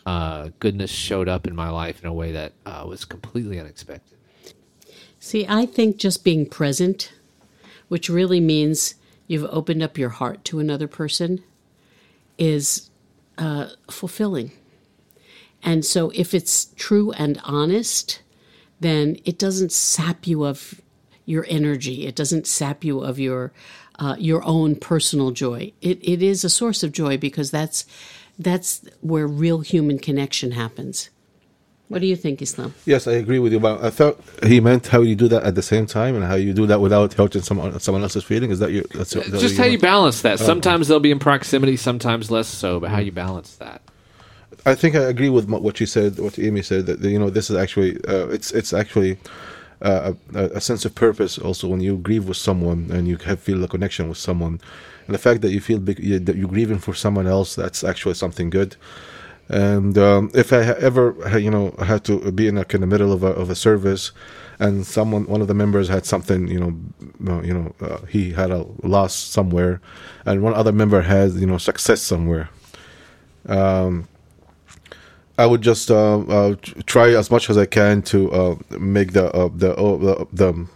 uh, 0.07 0.49
goodness 0.59 0.91
showed 0.91 1.29
up 1.29 1.47
in 1.47 1.55
my 1.55 1.71
life 1.71 2.03
in 2.03 2.09
a 2.09 2.13
way 2.13 2.33
that 2.33 2.53
uh, 2.67 2.85
was 2.89 3.05
completely 3.05 3.61
unexpected. 3.61 4.19
See, 5.21 5.47
I 5.49 5.67
think 5.67 5.99
just 5.99 6.25
being 6.25 6.47
present, 6.47 7.13
which 7.89 8.09
really 8.09 8.41
means 8.41 8.95
you've 9.27 9.49
opened 9.51 9.83
up 9.83 9.99
your 9.99 10.09
heart 10.09 10.45
to 10.47 10.59
another 10.59 10.89
person, 10.89 11.45
is 12.39 12.91
uh, 13.37 13.69
fulfilling. 13.91 14.53
And 15.63 15.85
so 15.85 16.11
if 16.15 16.35
it's 16.35 16.67
true 16.77 17.13
and 17.13 17.41
honest, 17.45 18.23
then 18.81 19.17
it 19.25 19.39
doesn't 19.39 19.73
sap 19.73 20.27
you 20.27 20.45
of 20.45 20.81
your 21.29 21.45
energy. 21.49 22.07
It 22.07 22.17
doesn't 22.17 22.47
sap 22.47 22.85
you 22.85 23.01
of 23.01 23.19
your 23.19 23.53
uh, 23.99 24.17
your 24.19 24.43
own 24.45 24.77
personal 24.77 25.31
joy. 25.31 25.73
It 25.83 25.99
it 26.03 26.23
is 26.23 26.43
a 26.45 26.49
source 26.51 26.83
of 26.83 26.91
joy 26.93 27.19
because 27.19 27.51
that's 27.51 27.85
that's 28.39 28.83
where 29.01 29.27
real 29.27 29.61
human 29.61 29.99
connection 29.99 30.53
happens. 30.53 31.11
What 31.89 32.01
do 32.03 32.07
you 32.07 32.17
think, 32.17 32.43
Islam? 32.43 32.75
Yes, 32.85 33.07
I 33.07 33.13
agree 33.13 33.39
with 33.39 33.53
you. 33.53 33.61
But 33.61 33.83
I 33.83 33.91
thought 33.91 34.21
he 34.43 34.61
meant 34.61 34.89
how 34.89 35.01
you 35.01 35.17
do 35.17 35.29
that 35.29 35.43
at 35.43 35.55
the 35.55 35.63
same 35.63 35.87
time 35.87 36.15
and 36.17 36.25
how 36.25 36.35
you 36.35 36.53
do 36.53 36.67
that 36.67 36.81
without 36.81 37.15
hurting 37.15 37.43
someone 37.43 37.79
someone 37.81 38.03
else's 38.03 38.25
feeling. 38.25 38.51
Is 38.51 38.59
that 38.61 38.73
your? 38.73 38.85
That's 38.95 39.15
your- 39.15 39.25
that 39.25 39.41
Just 39.41 39.57
your- 39.57 39.65
how 39.65 39.71
you 39.71 39.79
balance 39.79 40.23
that. 40.23 40.39
Sometimes 40.39 40.89
they'll 40.89 41.01
be 41.01 41.11
in 41.11 41.19
proximity, 41.19 41.77
sometimes 41.77 42.31
less 42.31 42.49
so. 42.49 42.81
But 42.81 42.91
how 42.91 43.01
you 43.01 43.13
balance 43.13 43.57
that? 43.57 43.83
I 44.65 44.75
think 44.75 44.97
I 44.97 45.05
agree 45.15 45.29
with 45.29 45.49
what 45.49 45.81
you 45.81 45.87
said, 45.87 46.19
what 46.19 46.39
Amy 46.39 46.63
said. 46.63 46.87
That 46.87 47.01
you 47.01 47.19
know, 47.19 47.31
this 47.31 47.51
is 47.51 47.57
actually 47.57 47.97
uh, 48.07 48.29
it's 48.37 48.51
it's 48.53 48.73
actually 48.73 49.19
a, 49.81 50.17
a 50.35 50.61
sense 50.61 50.85
of 50.85 50.95
purpose. 50.95 51.39
Also, 51.39 51.69
when 51.69 51.81
you 51.81 51.97
grieve 51.97 52.29
with 52.29 52.37
someone 52.37 52.91
and 52.91 53.09
you 53.09 53.17
have, 53.25 53.41
feel 53.41 53.63
a 53.65 53.69
connection 53.69 54.09
with 54.09 54.19
someone, 54.19 54.61
and 55.07 55.15
the 55.15 55.19
fact 55.19 55.41
that 55.43 55.51
you 55.51 55.61
feel 55.61 55.79
big, 55.79 55.97
that 56.27 56.37
you're 56.37 56.49
grieving 56.49 56.79
for 56.79 56.95
someone 56.95 57.27
else, 57.27 57.55
that's 57.55 57.85
actually 57.85 58.15
something 58.15 58.51
good. 58.51 58.77
And 59.49 59.97
um, 59.97 60.31
if 60.35 60.53
I 60.53 60.59
ever, 60.59 61.15
you 61.39 61.51
know, 61.51 61.75
had 61.79 62.05
to 62.05 62.31
be 62.33 62.49
in 62.49 62.57
like 62.57 62.75
in 62.75 62.83
the 62.83 62.87
middle 62.87 63.13
of 63.13 63.23
a 63.23 63.29
of 63.29 63.49
a 63.49 63.55
service, 63.55 64.13
and 64.59 64.87
someone, 64.87 65.25
one 65.27 65.41
of 65.41 65.49
the 65.49 65.55
members 65.55 65.89
had 65.89 66.05
something, 66.05 66.49
you 66.49 66.61
know, 66.61 67.43
you 67.43 67.55
know, 67.55 67.75
uh, 67.81 68.05
he 68.07 68.33
had 68.33 68.51
a 68.51 68.67
loss 68.83 69.15
somewhere, 69.15 69.81
and 70.27 70.43
one 70.43 70.53
other 70.53 70.73
member 70.73 71.01
had, 71.01 71.33
you 71.33 71.47
know, 71.47 71.59
success 71.59 72.03
somewhere. 72.03 72.51
I 75.39 75.47
would 75.47 75.63
just 75.63 75.91
uh, 75.91 76.19
uh, 76.21 76.55
try 76.87 77.11
as 77.15 77.31
much 77.31 77.49
as 77.49 77.57
I 77.57 77.65
can 77.67 78.03
to 78.03 78.31
uh, 78.33 78.57
make 78.79 79.13
the 79.13 79.31
uh, 79.33 79.49
the, 79.55 79.75
uh, 79.77 79.97
the 79.97 80.27
the 80.33 80.67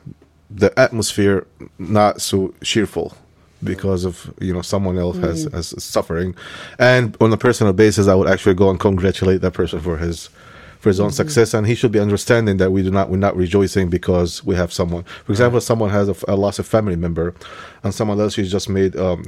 the 0.50 0.78
atmosphere 0.80 1.46
not 1.78 2.20
so 2.20 2.54
cheerful 2.62 3.16
because 3.64 4.04
of 4.04 4.32
you 4.40 4.52
know 4.54 4.62
someone 4.62 4.98
else 4.98 5.16
has 5.18 5.44
has 5.52 5.82
suffering, 5.82 6.34
and 6.78 7.16
on 7.20 7.32
a 7.32 7.36
personal 7.36 7.72
basis, 7.72 8.06
I 8.06 8.14
would 8.14 8.28
actually 8.28 8.54
go 8.54 8.70
and 8.70 8.78
congratulate 8.78 9.40
that 9.40 9.52
person 9.52 9.80
for 9.80 9.98
his 9.98 10.30
for 10.78 10.88
his 10.90 10.98
own 11.00 11.10
success, 11.12 11.54
and 11.54 11.66
he 11.66 11.74
should 11.76 11.92
be 11.92 12.00
understanding 12.00 12.56
that 12.58 12.70
we 12.72 12.82
do 12.82 12.90
not 12.90 13.08
we're 13.10 13.16
not 13.16 13.36
rejoicing 13.36 13.88
because 13.90 14.44
we 14.44 14.54
have 14.56 14.72
someone. 14.72 15.04
For 15.24 15.32
example, 15.32 15.60
someone 15.60 15.90
has 15.90 16.08
a, 16.08 16.14
a 16.28 16.36
lost 16.36 16.58
a 16.58 16.62
family 16.64 16.96
member, 16.96 17.34
and 17.84 17.94
someone 17.94 18.20
else 18.20 18.34
who's 18.36 18.50
just 18.50 18.68
made 18.68 18.96
um, 18.96 19.24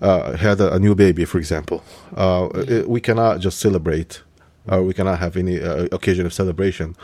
uh, 0.00 0.36
had 0.36 0.60
a, 0.60 0.74
a 0.74 0.78
new 0.78 0.94
baby, 0.94 1.24
for 1.24 1.38
example. 1.38 1.82
Uh, 2.16 2.48
it- 2.54 2.88
we 2.88 3.00
cannot 3.00 3.40
just 3.40 3.58
celebrate 3.60 4.22
or 4.68 4.82
we 4.82 4.94
cannot 4.94 5.18
have 5.18 5.36
any 5.36 5.60
uh, 5.60 5.88
occasion 5.92 6.26
of 6.26 6.32
celebration 6.32 6.94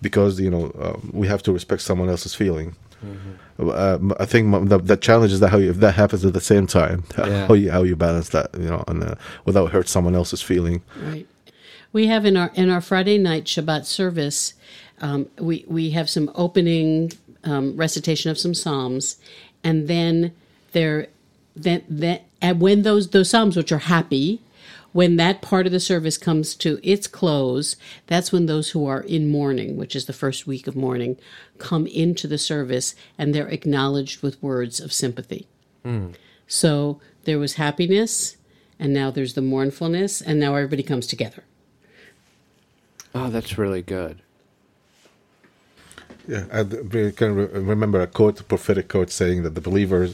because 0.00 0.40
you 0.40 0.50
know 0.50 0.70
uh, 0.78 0.98
we 1.12 1.26
have 1.28 1.42
to 1.44 1.52
respect 1.52 1.82
someone 1.82 2.08
else's 2.08 2.34
feeling. 2.34 2.74
Uh, 3.58 3.98
I 4.20 4.26
think 4.26 4.52
m- 4.54 4.66
the, 4.68 4.78
the 4.78 4.96
challenge 4.96 5.32
is 5.32 5.40
that 5.40 5.48
how 5.48 5.58
you, 5.58 5.70
if 5.70 5.76
that 5.78 5.94
happens 5.96 6.24
at 6.24 6.32
the 6.34 6.40
same 6.40 6.66
time, 6.68 7.04
Yeah. 7.18 7.46
how 7.48 7.54
you 7.54 7.70
how 7.70 7.82
you 7.82 7.96
balance 7.96 8.28
that, 8.30 8.50
you 8.54 8.68
know, 8.68 8.84
and 8.88 9.02
uh, 9.02 9.14
without 9.44 9.72
hurt 9.72 9.88
someone 9.88 10.14
else's 10.14 10.40
feeling. 10.42 10.82
Right. 11.02 11.26
We 11.92 12.06
have 12.06 12.24
in 12.24 12.36
our 12.36 12.50
in 12.54 12.70
our 12.70 12.80
Friday 12.80 13.18
night 13.18 13.44
Shabbat 13.44 13.84
service, 13.84 14.54
um, 15.00 15.26
we 15.38 15.64
we 15.68 15.90
have 15.90 16.08
some 16.08 16.30
opening 16.34 17.12
um, 17.44 17.76
recitation 17.76 18.30
of 18.30 18.38
some 18.38 18.54
psalms, 18.54 19.16
and 19.64 19.88
then 19.88 20.32
there, 20.72 21.08
then 21.56 21.82
then 21.88 22.20
and 22.40 22.60
when 22.60 22.82
those 22.82 23.10
those 23.10 23.28
psalms 23.30 23.56
which 23.56 23.72
are 23.72 23.78
happy, 23.78 24.40
when 24.92 25.16
that 25.16 25.42
part 25.42 25.66
of 25.66 25.72
the 25.72 25.80
service 25.80 26.18
comes 26.18 26.54
to 26.56 26.78
its 26.82 27.06
close, 27.06 27.76
that's 28.06 28.32
when 28.32 28.46
those 28.46 28.70
who 28.70 28.86
are 28.86 29.00
in 29.00 29.28
mourning, 29.28 29.76
which 29.76 29.96
is 29.96 30.06
the 30.06 30.12
first 30.12 30.46
week 30.46 30.66
of 30.66 30.76
mourning, 30.76 31.16
come 31.58 31.86
into 31.86 32.26
the 32.26 32.38
service 32.38 32.94
and 33.16 33.34
they're 33.34 33.48
acknowledged 33.48 34.22
with 34.22 34.42
words 34.42 34.80
of 34.80 34.92
sympathy. 34.92 35.46
Hmm. 35.82 36.10
So 36.46 37.00
there 37.24 37.38
was 37.38 37.54
happiness, 37.54 38.36
and 38.78 38.92
now 38.92 39.10
there's 39.10 39.34
the 39.34 39.40
mournfulness, 39.40 40.20
and 40.20 40.38
now 40.38 40.54
everybody 40.54 40.82
comes 40.82 41.06
together. 41.06 41.44
Oh, 43.14 43.30
that's 43.30 43.56
really 43.56 43.82
good. 43.82 44.20
Yeah, 46.28 46.44
I 46.52 46.62
d- 46.62 47.12
can 47.12 47.34
remember 47.34 48.00
a 48.00 48.06
quote, 48.06 48.40
a 48.40 48.44
prophetic 48.44 48.88
quote, 48.88 49.10
saying 49.10 49.42
that 49.42 49.54
the 49.54 49.60
believer 49.60 50.10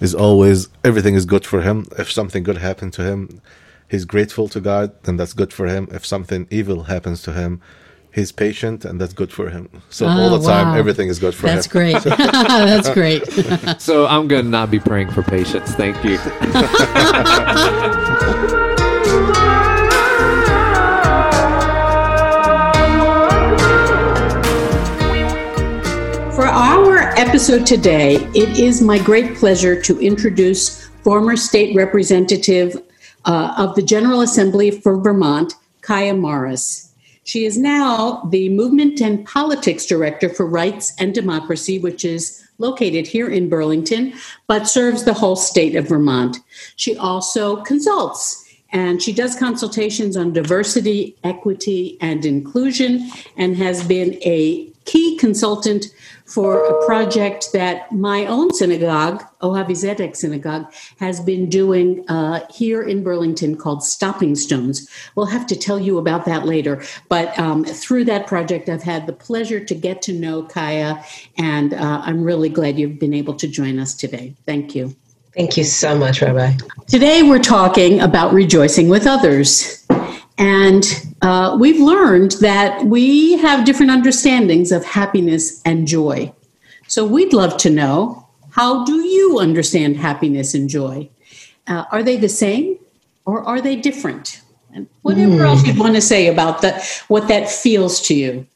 is 0.00 0.14
always 0.14 0.68
everything 0.84 1.14
is 1.14 1.24
good 1.24 1.46
for 1.46 1.62
him. 1.62 1.86
If 1.98 2.10
something 2.12 2.42
good 2.42 2.58
happened 2.58 2.92
to 2.94 3.02
him, 3.02 3.40
he's 3.88 4.04
grateful 4.04 4.48
to 4.48 4.60
God, 4.60 4.92
then 5.04 5.16
that's 5.16 5.32
good 5.32 5.52
for 5.52 5.66
him. 5.66 5.88
If 5.90 6.04
something 6.06 6.46
evil 6.50 6.84
happens 6.84 7.22
to 7.22 7.32
him, 7.32 7.60
he's 8.12 8.32
patient, 8.32 8.84
and 8.84 9.00
that's 9.00 9.12
good 9.14 9.32
for 9.32 9.50
him. 9.50 9.68
So 9.90 10.06
ah, 10.06 10.18
all 10.18 10.34
Oh, 10.34 10.38
the 10.38 10.46
time, 10.46 10.76
everything 10.76 11.08
is 11.08 11.18
good 11.18 11.34
for 11.34 11.48
him. 11.48 11.54
That's 11.54 11.66
him. 11.66 11.72
great. 11.72 12.02
That's 12.04 12.90
great. 12.90 13.22
So 13.80 14.06
I'm 14.06 14.28
going 14.28 14.44
to 14.44 14.50
not 14.50 14.70
be 14.70 14.78
praying 14.78 15.10
for 15.12 15.22
patience. 15.22 15.74
Thank 15.74 16.02
you. 16.04 16.18
For 26.34 26.46
our 26.46 26.98
episode 27.18 27.66
today, 27.66 28.16
it 28.34 28.58
is 28.60 28.80
my 28.80 28.98
great 28.98 29.34
pleasure 29.36 29.80
to 29.82 29.98
introduce 29.98 30.86
former 31.02 31.36
state 31.36 31.74
representative 31.74 32.80
uh, 33.24 33.54
of 33.56 33.74
the 33.74 33.82
General 33.82 34.20
Assembly 34.20 34.70
for 34.70 35.00
Vermont, 35.00 35.54
Kiah 35.82 36.18
Morris. 36.18 36.92
She 37.24 37.44
is 37.44 37.58
now 37.58 38.22
the 38.30 38.48
Movement 38.48 39.00
and 39.00 39.26
Politics 39.26 39.84
Director 39.84 40.28
for 40.28 40.46
Rights 40.46 40.94
and 40.98 41.14
Democracy, 41.14 41.78
which 41.78 42.04
is 42.04 42.42
located 42.58 43.06
here 43.06 43.28
in 43.28 43.48
Burlington, 43.48 44.14
but 44.46 44.66
serves 44.66 45.04
the 45.04 45.14
whole 45.14 45.36
state 45.36 45.76
of 45.76 45.88
Vermont. 45.88 46.38
She 46.76 46.96
also 46.96 47.62
consults 47.62 48.44
and 48.70 49.02
she 49.02 49.12
does 49.12 49.36
consultations 49.36 50.16
on 50.16 50.32
diversity, 50.32 51.16
equity, 51.24 51.96
and 52.00 52.24
inclusion, 52.26 53.10
and 53.36 53.56
has 53.56 53.86
been 53.86 54.18
a 54.22 54.70
key 54.84 55.16
consultant 55.16 55.86
for 56.28 56.62
a 56.66 56.86
project 56.86 57.52
that 57.54 57.90
my 57.90 58.26
own 58.26 58.52
synagogue, 58.52 59.24
Ohavi 59.40 59.70
Zedek 59.70 60.14
Synagogue, 60.14 60.70
has 60.98 61.20
been 61.20 61.48
doing 61.48 62.04
uh, 62.08 62.46
here 62.50 62.82
in 62.82 63.02
Burlington 63.02 63.56
called 63.56 63.82
Stopping 63.82 64.34
Stones. 64.34 64.88
We'll 65.14 65.26
have 65.26 65.46
to 65.46 65.56
tell 65.56 65.80
you 65.80 65.96
about 65.96 66.26
that 66.26 66.44
later. 66.44 66.82
But 67.08 67.36
um, 67.38 67.64
through 67.64 68.04
that 68.04 68.26
project, 68.26 68.68
I've 68.68 68.82
had 68.82 69.06
the 69.06 69.14
pleasure 69.14 69.58
to 69.64 69.74
get 69.74 70.02
to 70.02 70.12
know 70.12 70.42
Kiah, 70.42 71.02
and 71.38 71.72
uh, 71.72 72.02
I'm 72.04 72.22
really 72.22 72.50
glad 72.50 72.78
you've 72.78 72.98
been 72.98 73.14
able 73.14 73.34
to 73.34 73.48
join 73.48 73.78
us 73.78 73.94
today. 73.94 74.34
Thank 74.44 74.74
you. 74.74 74.94
Thank 75.34 75.56
you 75.56 75.64
so 75.64 75.96
much, 75.96 76.20
Rabbi. 76.20 76.54
Today, 76.88 77.22
we're 77.22 77.38
talking 77.38 78.00
about 78.00 78.34
rejoicing 78.34 78.88
with 78.88 79.06
others. 79.06 79.77
And 80.38 80.84
uh, 81.20 81.56
we've 81.58 81.80
learned 81.80 82.32
that 82.40 82.84
we 82.84 83.36
have 83.38 83.64
different 83.64 83.90
understandings 83.90 84.70
of 84.70 84.84
happiness 84.84 85.60
and 85.64 85.86
joy. 85.86 86.32
So 86.86 87.04
we'd 87.04 87.32
love 87.32 87.56
to 87.58 87.70
know 87.70 88.26
how 88.50 88.84
do 88.84 89.00
you 89.00 89.38
understand 89.40 89.96
happiness 89.96 90.54
and 90.54 90.68
joy? 90.68 91.08
Uh, 91.66 91.84
are 91.92 92.02
they 92.02 92.16
the 92.16 92.28
same 92.28 92.78
or 93.24 93.42
are 93.42 93.60
they 93.60 93.76
different? 93.76 94.40
And 94.72 94.86
whatever 95.02 95.38
mm. 95.38 95.46
else 95.46 95.66
you 95.66 95.78
want 95.78 95.96
to 95.96 96.00
say 96.00 96.28
about 96.28 96.62
that, 96.62 96.86
what 97.08 97.28
that 97.28 97.50
feels 97.50 98.00
to 98.02 98.14
you. 98.14 98.46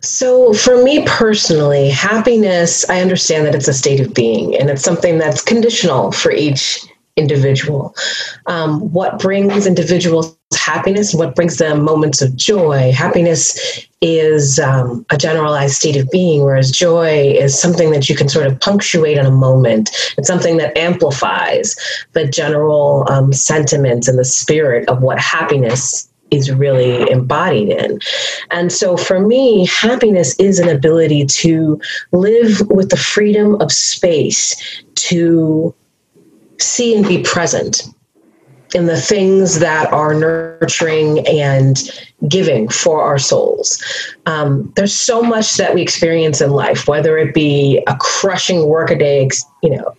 So, 0.00 0.52
for 0.54 0.82
me 0.82 1.04
personally, 1.06 1.90
happiness, 1.90 2.88
I 2.88 3.00
understand 3.00 3.46
that 3.46 3.54
it's 3.54 3.68
a 3.68 3.72
state 3.72 4.00
of 4.00 4.14
being 4.14 4.56
and 4.56 4.70
it's 4.70 4.82
something 4.82 5.18
that's 5.18 5.42
conditional 5.42 6.12
for 6.12 6.30
each 6.30 6.86
individual. 7.18 7.94
Um, 8.46 8.80
what 8.92 9.18
brings 9.18 9.66
individuals 9.66 10.36
happiness? 10.56 11.12
What 11.12 11.34
brings 11.34 11.56
them 11.58 11.82
moments 11.82 12.22
of 12.22 12.34
joy? 12.36 12.92
Happiness 12.92 13.86
is 14.00 14.58
um, 14.58 15.04
a 15.10 15.16
generalized 15.16 15.74
state 15.74 15.96
of 15.96 16.08
being, 16.10 16.42
whereas 16.42 16.70
joy 16.70 17.32
is 17.32 17.58
something 17.58 17.90
that 17.90 18.08
you 18.08 18.16
can 18.16 18.28
sort 18.28 18.46
of 18.46 18.58
punctuate 18.60 19.18
in 19.18 19.26
a 19.26 19.30
moment. 19.30 19.90
It's 20.16 20.28
something 20.28 20.56
that 20.58 20.76
amplifies 20.78 21.76
the 22.12 22.26
general 22.26 23.06
um, 23.10 23.32
sentiment 23.32 24.08
and 24.08 24.18
the 24.18 24.24
spirit 24.24 24.88
of 24.88 25.02
what 25.02 25.18
happiness 25.18 26.08
is 26.30 26.50
really 26.52 27.10
embodied 27.10 27.70
in. 27.70 27.98
And 28.50 28.70
so 28.72 28.96
for 28.96 29.20
me, 29.20 29.66
happiness 29.66 30.38
is 30.38 30.58
an 30.58 30.68
ability 30.68 31.24
to 31.26 31.80
live 32.12 32.60
with 32.68 32.90
the 32.90 32.96
freedom 32.96 33.60
of 33.60 33.72
space 33.72 34.54
to 34.94 35.74
see 36.58 36.94
and 36.96 37.06
be 37.06 37.22
present 37.22 37.82
in 38.74 38.86
the 38.86 39.00
things 39.00 39.60
that 39.60 39.90
are 39.92 40.14
nurturing 40.14 41.26
and 41.26 41.90
giving 42.28 42.68
for 42.68 43.02
our 43.02 43.18
souls. 43.18 43.82
Um, 44.26 44.72
there's 44.76 44.94
so 44.94 45.22
much 45.22 45.56
that 45.56 45.74
we 45.74 45.80
experience 45.80 46.40
in 46.40 46.50
life, 46.50 46.86
whether 46.86 47.16
it 47.16 47.32
be 47.32 47.82
a 47.86 47.96
crushing 47.98 48.66
workaday, 48.66 49.28
you 49.62 49.70
know, 49.70 49.96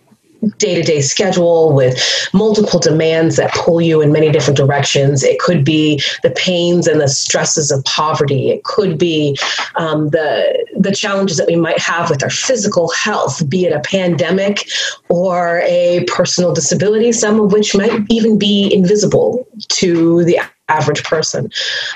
day 0.58 0.74
to 0.74 0.82
day 0.82 1.00
schedule 1.00 1.74
with 1.74 1.98
multiple 2.32 2.80
demands 2.80 3.36
that 3.36 3.52
pull 3.54 3.80
you 3.80 4.00
in 4.00 4.12
many 4.12 4.30
different 4.30 4.56
directions. 4.56 5.22
It 5.22 5.38
could 5.38 5.64
be 5.64 6.02
the 6.22 6.30
pains 6.30 6.86
and 6.86 7.00
the 7.00 7.08
stresses 7.08 7.70
of 7.70 7.84
poverty. 7.84 8.50
It 8.50 8.64
could 8.64 8.98
be 8.98 9.38
um, 9.76 10.08
the 10.10 10.66
the 10.76 10.92
challenges 10.92 11.36
that 11.36 11.46
we 11.46 11.56
might 11.56 11.78
have 11.78 12.10
with 12.10 12.22
our 12.22 12.30
physical 12.30 12.90
health, 12.90 13.48
be 13.48 13.66
it 13.66 13.72
a 13.72 13.80
pandemic 13.80 14.68
or 15.08 15.60
a 15.64 16.04
personal 16.06 16.54
disability, 16.54 17.12
some 17.12 17.40
of 17.40 17.52
which 17.52 17.74
might 17.74 18.00
even 18.08 18.38
be 18.38 18.72
invisible 18.72 19.46
to 19.68 20.24
the 20.24 20.40
average 20.68 21.02
person. 21.04 21.50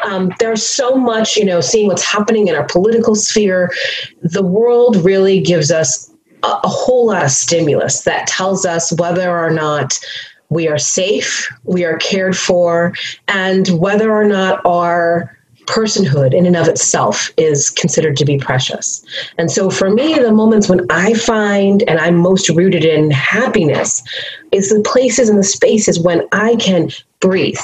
Um, 0.05 0.33
there's 0.41 0.65
so 0.65 0.97
much, 0.97 1.37
you 1.37 1.45
know, 1.45 1.61
seeing 1.61 1.87
what's 1.87 2.03
happening 2.03 2.49
in 2.49 2.57
our 2.57 2.65
political 2.67 3.15
sphere. 3.15 3.73
The 4.23 4.43
world 4.43 4.97
really 4.97 5.41
gives 5.41 5.71
us 5.71 6.11
a, 6.45 6.69
whole 6.69 7.07
lot 7.07 7.25
of 7.25 7.31
stimulus 7.31 8.03
that 8.03 8.27
tells 8.27 8.65
us 8.67 8.93
whether 8.99 9.37
or 9.37 9.51
not 9.51 9.99
we 10.51 10.69
are 10.69 10.79
safe, 10.79 11.51
we 11.65 11.85
are 11.85 11.97
cared 11.99 12.37
for, 12.37 12.95
and 13.29 13.69
whether 13.69 14.13
or 14.13 14.25
not 14.25 14.61
our 14.65 15.37
personhood 15.67 16.35
in 16.35 16.45
and 16.45 16.57
of 16.57 16.69
itself 16.69 17.31
is 17.39 17.71
considered 17.71 18.17
to 18.19 18.25
be 18.25 18.39
precious. 18.39 19.05
And 19.39 19.51
so 19.51 19.71
for 19.71 19.91
me, 19.91 20.15
the 20.15 20.33
moments 20.33 20.69
when 20.69 20.87
I 20.91 21.15
find 21.15 21.83
and 21.89 21.99
I'm 21.99 22.17
most 22.17 22.51
rooted 22.51 22.85
in 22.85 23.11
happiness 23.11 24.03
is 24.53 24.69
the 24.69 24.83
places 24.83 25.31
and 25.31 25.39
the 25.39 25.45
spaces 25.45 25.99
when 25.99 26.29
I 26.33 26.57
can 26.57 26.91
breathe. 27.21 27.59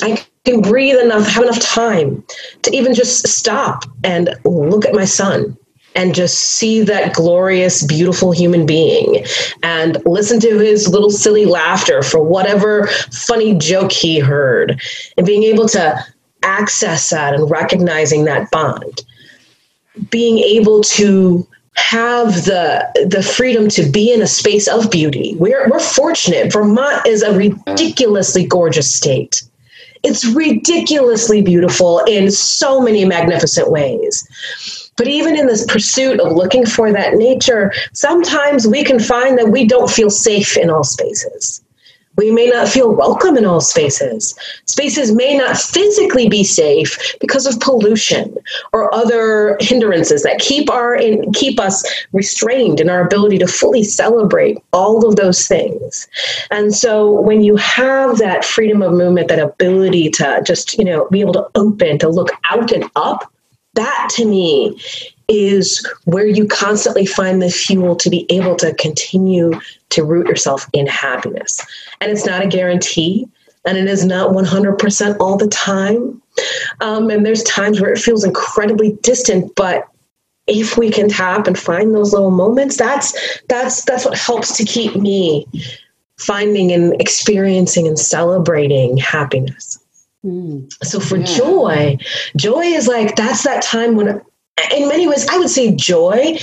I 0.00 0.24
can 0.44 0.62
breathe 0.62 0.96
enough, 0.96 1.26
have 1.26 1.42
enough 1.42 1.60
time 1.60 2.24
to 2.62 2.74
even 2.74 2.94
just 2.94 3.28
stop 3.28 3.84
and 4.04 4.34
look 4.44 4.86
at 4.86 4.94
my 4.94 5.04
son 5.04 5.56
and 5.98 6.14
just 6.14 6.38
see 6.38 6.80
that 6.82 7.12
glorious, 7.12 7.82
beautiful 7.82 8.30
human 8.30 8.64
being 8.64 9.24
and 9.64 9.98
listen 10.06 10.38
to 10.38 10.56
his 10.60 10.86
little 10.86 11.10
silly 11.10 11.44
laughter 11.44 12.04
for 12.04 12.22
whatever 12.22 12.86
funny 13.10 13.58
joke 13.58 13.90
he 13.90 14.20
heard 14.20 14.80
and 15.16 15.26
being 15.26 15.42
able 15.42 15.66
to 15.66 15.98
access 16.44 17.10
that 17.10 17.34
and 17.34 17.50
recognizing 17.50 18.24
that 18.24 18.48
bond. 18.52 19.02
Being 20.08 20.38
able 20.38 20.82
to 20.82 21.44
have 21.74 22.44
the 22.44 23.08
the 23.10 23.22
freedom 23.22 23.68
to 23.68 23.82
be 23.90 24.12
in 24.12 24.22
a 24.22 24.26
space 24.28 24.68
of 24.68 24.92
beauty. 24.92 25.34
We're 25.40 25.68
we're 25.68 25.80
fortunate. 25.80 26.52
Vermont 26.52 27.06
is 27.08 27.22
a 27.22 27.36
ridiculously 27.36 28.46
gorgeous 28.46 28.94
state. 28.94 29.42
It's 30.04 30.24
ridiculously 30.24 31.42
beautiful 31.42 32.00
in 32.06 32.30
so 32.30 32.80
many 32.80 33.04
magnificent 33.04 33.72
ways. 33.72 34.87
But 34.98 35.06
even 35.08 35.38
in 35.38 35.46
this 35.46 35.64
pursuit 35.64 36.20
of 36.20 36.32
looking 36.32 36.66
for 36.66 36.92
that 36.92 37.14
nature, 37.14 37.72
sometimes 37.92 38.66
we 38.66 38.84
can 38.84 38.98
find 38.98 39.38
that 39.38 39.48
we 39.48 39.64
don't 39.64 39.88
feel 39.88 40.10
safe 40.10 40.56
in 40.56 40.68
all 40.68 40.84
spaces. 40.84 41.62
We 42.16 42.32
may 42.32 42.48
not 42.48 42.66
feel 42.66 42.92
welcome 42.92 43.36
in 43.36 43.44
all 43.44 43.60
spaces. 43.60 44.36
Spaces 44.64 45.14
may 45.14 45.38
not 45.38 45.56
physically 45.56 46.28
be 46.28 46.42
safe 46.42 47.14
because 47.20 47.46
of 47.46 47.60
pollution 47.60 48.36
or 48.72 48.92
other 48.92 49.56
hindrances 49.60 50.24
that 50.24 50.40
keep 50.40 50.68
our 50.68 50.96
in, 50.96 51.32
keep 51.32 51.60
us 51.60 51.84
restrained 52.12 52.80
in 52.80 52.90
our 52.90 53.06
ability 53.06 53.38
to 53.38 53.46
fully 53.46 53.84
celebrate 53.84 54.58
all 54.72 55.06
of 55.06 55.14
those 55.14 55.46
things. 55.46 56.08
And 56.50 56.74
so 56.74 57.08
when 57.08 57.44
you 57.44 57.54
have 57.54 58.18
that 58.18 58.44
freedom 58.44 58.82
of 58.82 58.94
movement, 58.94 59.28
that 59.28 59.38
ability 59.38 60.10
to 60.10 60.42
just, 60.44 60.76
you 60.76 60.84
know, 60.84 61.08
be 61.10 61.20
able 61.20 61.34
to 61.34 61.46
open, 61.54 62.00
to 62.00 62.08
look 62.08 62.30
out 62.50 62.72
and 62.72 62.90
up, 62.96 63.32
that 63.78 64.10
to 64.16 64.24
me 64.24 64.78
is 65.28 65.86
where 66.04 66.26
you 66.26 66.46
constantly 66.46 67.06
find 67.06 67.40
the 67.40 67.50
fuel 67.50 67.94
to 67.96 68.10
be 68.10 68.26
able 68.30 68.56
to 68.56 68.74
continue 68.74 69.52
to 69.90 70.04
root 70.04 70.26
yourself 70.26 70.66
in 70.72 70.86
happiness. 70.86 71.64
And 72.00 72.10
it's 72.10 72.26
not 72.26 72.42
a 72.42 72.48
guarantee, 72.48 73.28
and 73.64 73.78
it 73.78 73.86
is 73.86 74.04
not 74.04 74.30
100% 74.30 75.16
all 75.20 75.36
the 75.36 75.48
time. 75.48 76.20
Um, 76.80 77.10
and 77.10 77.24
there's 77.24 77.42
times 77.44 77.80
where 77.80 77.92
it 77.92 77.98
feels 77.98 78.24
incredibly 78.24 78.92
distant, 79.02 79.54
but 79.54 79.86
if 80.46 80.78
we 80.78 80.90
can 80.90 81.08
tap 81.08 81.46
and 81.46 81.58
find 81.58 81.94
those 81.94 82.12
little 82.12 82.30
moments, 82.30 82.76
that's 82.76 83.12
that's 83.48 83.84
that's 83.84 84.06
what 84.06 84.16
helps 84.16 84.56
to 84.56 84.64
keep 84.64 84.96
me 84.96 85.46
finding 86.16 86.72
and 86.72 86.98
experiencing 87.00 87.86
and 87.86 87.98
celebrating 87.98 88.96
happiness. 88.96 89.78
Mm. 90.24 90.72
So 90.82 91.00
for 91.00 91.16
yeah. 91.16 91.24
joy, 91.24 91.98
joy 92.36 92.62
is 92.62 92.88
like 92.88 93.16
that's 93.16 93.44
that 93.44 93.62
time 93.62 93.96
when, 93.96 94.20
in 94.74 94.88
many 94.88 95.06
ways, 95.06 95.26
I 95.28 95.38
would 95.38 95.50
say 95.50 95.74
joy 95.74 96.38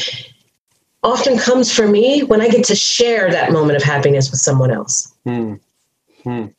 often 1.03 1.37
comes 1.37 1.71
for 1.71 1.87
me 1.87 2.23
when 2.23 2.41
I 2.41 2.49
get 2.49 2.65
to 2.65 2.75
share 2.75 3.29
that 3.31 3.51
moment 3.51 3.77
of 3.77 3.83
happiness 3.83 4.31
with 4.31 4.39
someone 4.39 4.71
else. 4.71 5.13
Mm. 5.25 5.59
Mm. 6.23 6.53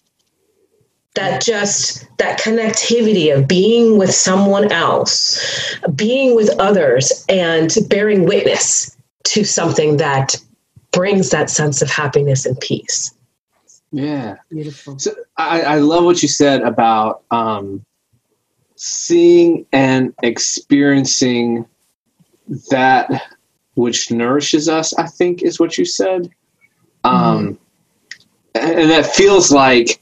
That 1.14 1.42
just 1.42 2.06
that 2.18 2.38
connectivity 2.38 3.34
of 3.34 3.48
being 3.48 3.96
with 3.96 4.14
someone 4.14 4.70
else, 4.70 5.40
being 5.94 6.36
with 6.36 6.50
others, 6.60 7.24
and 7.28 7.74
bearing 7.88 8.26
witness 8.26 8.94
to 9.24 9.42
something 9.42 9.96
that 9.96 10.36
brings 10.92 11.30
that 11.30 11.50
sense 11.50 11.80
of 11.80 11.90
happiness 11.90 12.46
and 12.46 12.60
peace. 12.60 13.12
Yeah. 13.92 14.36
Beautiful. 14.50 14.98
So 14.98 15.12
I, 15.36 15.62
I 15.62 15.78
love 15.78 16.04
what 16.04 16.22
you 16.22 16.28
said 16.28 16.62
about 16.62 17.22
um, 17.30 17.84
seeing 18.76 19.66
and 19.72 20.14
experiencing 20.22 21.66
that 22.70 23.30
which 23.74 24.10
nourishes 24.10 24.68
us, 24.68 24.94
I 24.94 25.06
think 25.06 25.42
is 25.42 25.60
what 25.60 25.78
you 25.78 25.84
said. 25.84 26.30
Um, 27.04 27.58
mm-hmm. 28.54 28.80
And 28.80 28.90
that 28.90 29.06
feels 29.06 29.52
like 29.52 30.00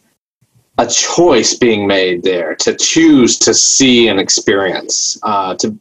a 0.79 0.87
choice 0.87 1.55
being 1.55 1.87
made 1.87 2.23
there 2.23 2.55
to 2.57 2.77
choose 2.77 3.39
to 3.39 3.55
see 3.55 4.09
and 4.09 4.19
experience, 4.19 5.19
uh, 5.23 5.55
to 5.57 5.77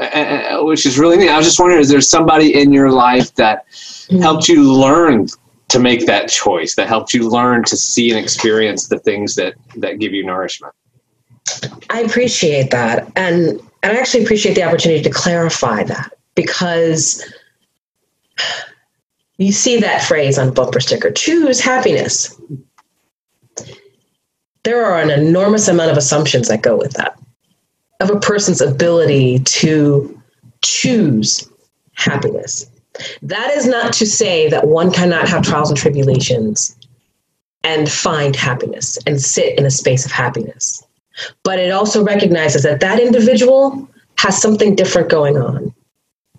uh, 0.00 0.60
which 0.62 0.84
is 0.86 0.98
really 0.98 1.16
neat. 1.16 1.30
I 1.30 1.36
was 1.36 1.46
just 1.46 1.58
wondering, 1.58 1.80
is 1.80 1.88
there 1.88 2.00
somebody 2.00 2.60
in 2.60 2.72
your 2.72 2.90
life 2.90 3.34
that 3.36 3.68
mm-hmm. 3.68 4.20
helped 4.20 4.48
you 4.48 4.72
learn 4.72 5.28
to 5.72 5.78
make 5.78 6.06
that 6.06 6.28
choice 6.28 6.74
that 6.76 6.86
helped 6.86 7.12
you 7.12 7.28
learn 7.28 7.64
to 7.64 7.76
see 7.76 8.10
and 8.10 8.18
experience 8.18 8.88
the 8.88 8.98
things 9.00 9.34
that 9.34 9.54
that 9.76 9.98
give 9.98 10.12
you 10.12 10.24
nourishment 10.24 10.74
i 11.90 12.00
appreciate 12.00 12.70
that 12.70 13.10
and 13.16 13.60
and 13.82 13.96
i 13.96 14.00
actually 14.00 14.22
appreciate 14.22 14.54
the 14.54 14.62
opportunity 14.62 15.02
to 15.02 15.10
clarify 15.10 15.82
that 15.82 16.12
because 16.34 17.24
you 19.38 19.52
see 19.52 19.80
that 19.80 20.02
phrase 20.02 20.38
on 20.38 20.54
bumper 20.54 20.80
sticker 20.80 21.10
choose 21.10 21.60
happiness. 21.60 22.40
There 24.62 24.84
are 24.84 25.00
an 25.00 25.10
enormous 25.10 25.66
amount 25.68 25.90
of 25.90 25.96
assumptions 25.96 26.48
that 26.48 26.62
go 26.62 26.76
with 26.76 26.92
that 26.92 27.18
of 28.00 28.10
a 28.10 28.20
person's 28.20 28.60
ability 28.60 29.40
to 29.40 30.20
choose 30.62 31.48
happiness. 31.94 32.66
That 33.22 33.50
is 33.50 33.66
not 33.66 33.92
to 33.94 34.06
say 34.06 34.48
that 34.48 34.68
one 34.68 34.92
cannot 34.92 35.28
have 35.28 35.42
trials 35.42 35.70
and 35.70 35.78
tribulations 35.78 36.76
and 37.64 37.90
find 37.90 38.36
happiness 38.36 38.98
and 39.06 39.20
sit 39.20 39.58
in 39.58 39.64
a 39.64 39.70
space 39.70 40.04
of 40.04 40.12
happiness. 40.12 40.82
But 41.42 41.58
it 41.58 41.70
also 41.70 42.04
recognizes 42.04 42.62
that 42.62 42.80
that 42.80 43.00
individual 43.00 43.88
has 44.18 44.40
something 44.40 44.74
different 44.74 45.08
going 45.08 45.36
on 45.36 45.74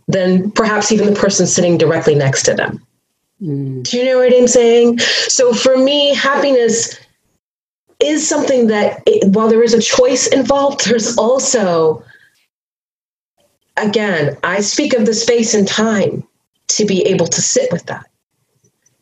than 0.08 0.52
perhaps 0.52 0.92
even 0.92 1.14
the 1.14 1.20
person 1.20 1.48
sitting 1.48 1.78
directly 1.78 2.16
next 2.16 2.44
to 2.44 2.54
them. 2.54 2.86
Mm. 3.42 3.84
Do 3.84 3.98
you 3.98 4.06
know 4.06 4.20
what 4.20 4.34
I'm 4.34 4.48
saying? 4.48 5.00
So 5.00 5.54
for 5.54 5.78
me, 5.78 6.14
happiness 6.14 7.00
is 8.00 8.28
something 8.28 8.68
that, 8.68 9.02
it, 9.06 9.30
while 9.34 9.48
there 9.48 9.64
is 9.64 9.74
a 9.74 9.82
choice 9.82 10.28
involved, 10.28 10.86
there's 10.90 11.18
also, 11.18 12.04
again, 13.78 14.38
I 14.44 14.62
speak 14.62 14.94
of 14.94 15.06
the 15.06 15.14
space 15.14 15.54
and 15.54 15.68
time 15.68 16.28
to 16.70 16.86
be 16.86 17.02
able 17.04 17.28
to 17.28 17.42
sit 17.42 17.72
with 17.72 17.86
that. 17.86 18.06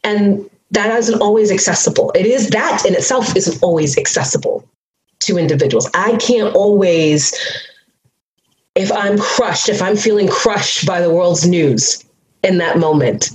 And 0.04 0.50
that 0.71 0.97
isn't 0.97 1.21
always 1.21 1.52
accessible. 1.52 2.12
It 2.15 2.26
is 2.26 2.50
that 2.50 2.86
in 2.86 2.95
itself 2.95 3.36
isn't 3.36 3.62
always 3.62 3.97
accessible 3.97 4.67
to 5.21 5.38
individuals. 5.38 5.89
I 5.93 6.15
can't 6.17 6.56
always, 6.56 7.34
if 8.76 8.91
I'm 8.91 9.17
crushed, 9.19 9.69
if 9.69 9.82
I'm 9.82 9.95
feeling 9.95 10.28
crushed 10.28 10.86
by 10.86 11.02
the 11.02 11.10
world's 11.13 11.45
news 11.45 12.04
in 12.43 12.58
that 12.58 12.78
moment, 12.78 13.32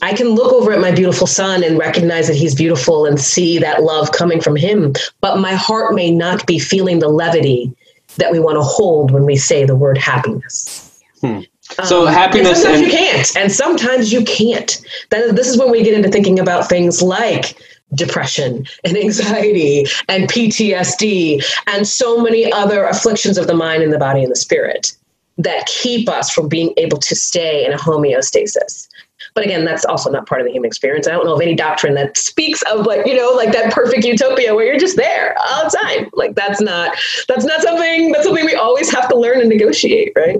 I 0.00 0.14
can 0.14 0.28
look 0.30 0.52
over 0.52 0.72
at 0.72 0.80
my 0.80 0.90
beautiful 0.90 1.26
son 1.26 1.62
and 1.62 1.78
recognize 1.78 2.26
that 2.28 2.36
he's 2.36 2.54
beautiful 2.54 3.04
and 3.04 3.20
see 3.20 3.58
that 3.58 3.82
love 3.82 4.12
coming 4.12 4.40
from 4.40 4.56
him. 4.56 4.94
But 5.20 5.38
my 5.38 5.54
heart 5.54 5.94
may 5.94 6.10
not 6.10 6.46
be 6.46 6.58
feeling 6.58 7.00
the 7.00 7.08
levity 7.08 7.74
that 8.16 8.32
we 8.32 8.40
want 8.40 8.56
to 8.56 8.62
hold 8.62 9.10
when 9.10 9.24
we 9.24 9.36
say 9.36 9.64
the 9.64 9.76
word 9.76 9.98
happiness. 9.98 11.00
Hmm. 11.20 11.40
So 11.84 12.06
um, 12.06 12.12
happiness 12.12 12.64
and 12.64 12.80
sometimes 12.80 12.82
and- 12.82 12.86
you 12.86 12.98
can't, 12.98 13.36
and 13.36 13.52
sometimes 13.52 14.12
you 14.12 14.24
can't. 14.24 14.82
That, 15.10 15.36
this 15.36 15.48
is 15.48 15.58
when 15.58 15.70
we 15.70 15.82
get 15.82 15.94
into 15.94 16.08
thinking 16.08 16.38
about 16.38 16.68
things 16.68 17.02
like 17.02 17.56
depression 17.94 18.66
and 18.84 18.96
anxiety 19.06 19.86
and 20.08 20.28
PTSD 20.30 21.44
and 21.66 21.86
so 21.86 22.22
many 22.22 22.52
other 22.52 22.84
afflictions 22.84 23.38
of 23.38 23.46
the 23.46 23.54
mind 23.54 23.82
and 23.82 23.92
the 23.92 23.98
body 23.98 24.22
and 24.22 24.30
the 24.30 24.36
spirit 24.36 24.96
that 25.38 25.66
keep 25.66 26.08
us 26.08 26.30
from 26.30 26.48
being 26.48 26.72
able 26.76 26.98
to 26.98 27.14
stay 27.14 27.64
in 27.64 27.72
a 27.72 27.78
homeostasis. 27.78 28.88
But 29.34 29.44
again, 29.44 29.64
that's 29.64 29.84
also 29.84 30.10
not 30.10 30.26
part 30.26 30.40
of 30.40 30.46
the 30.46 30.52
human 30.52 30.66
experience. 30.66 31.06
I 31.06 31.12
don't 31.12 31.24
know 31.24 31.34
of 31.34 31.40
any 31.40 31.54
doctrine 31.54 31.94
that 31.94 32.16
speaks 32.16 32.62
of 32.70 32.86
like, 32.86 33.06
you 33.06 33.16
know, 33.16 33.32
like 33.34 33.52
that 33.52 33.72
perfect 33.72 34.04
utopia 34.04 34.54
where 34.54 34.66
you're 34.66 34.78
just 34.78 34.96
there 34.96 35.36
all 35.48 35.64
the 35.64 35.78
time. 35.82 36.10
Like 36.12 36.34
that's 36.34 36.60
not 36.60 36.96
that's 37.28 37.44
not 37.44 37.62
something 37.62 38.12
that's 38.12 38.24
something 38.24 38.44
we 38.44 38.54
always 38.54 38.90
have 38.92 39.08
to 39.08 39.16
learn 39.16 39.40
and 39.40 39.48
negotiate, 39.48 40.12
right? 40.16 40.36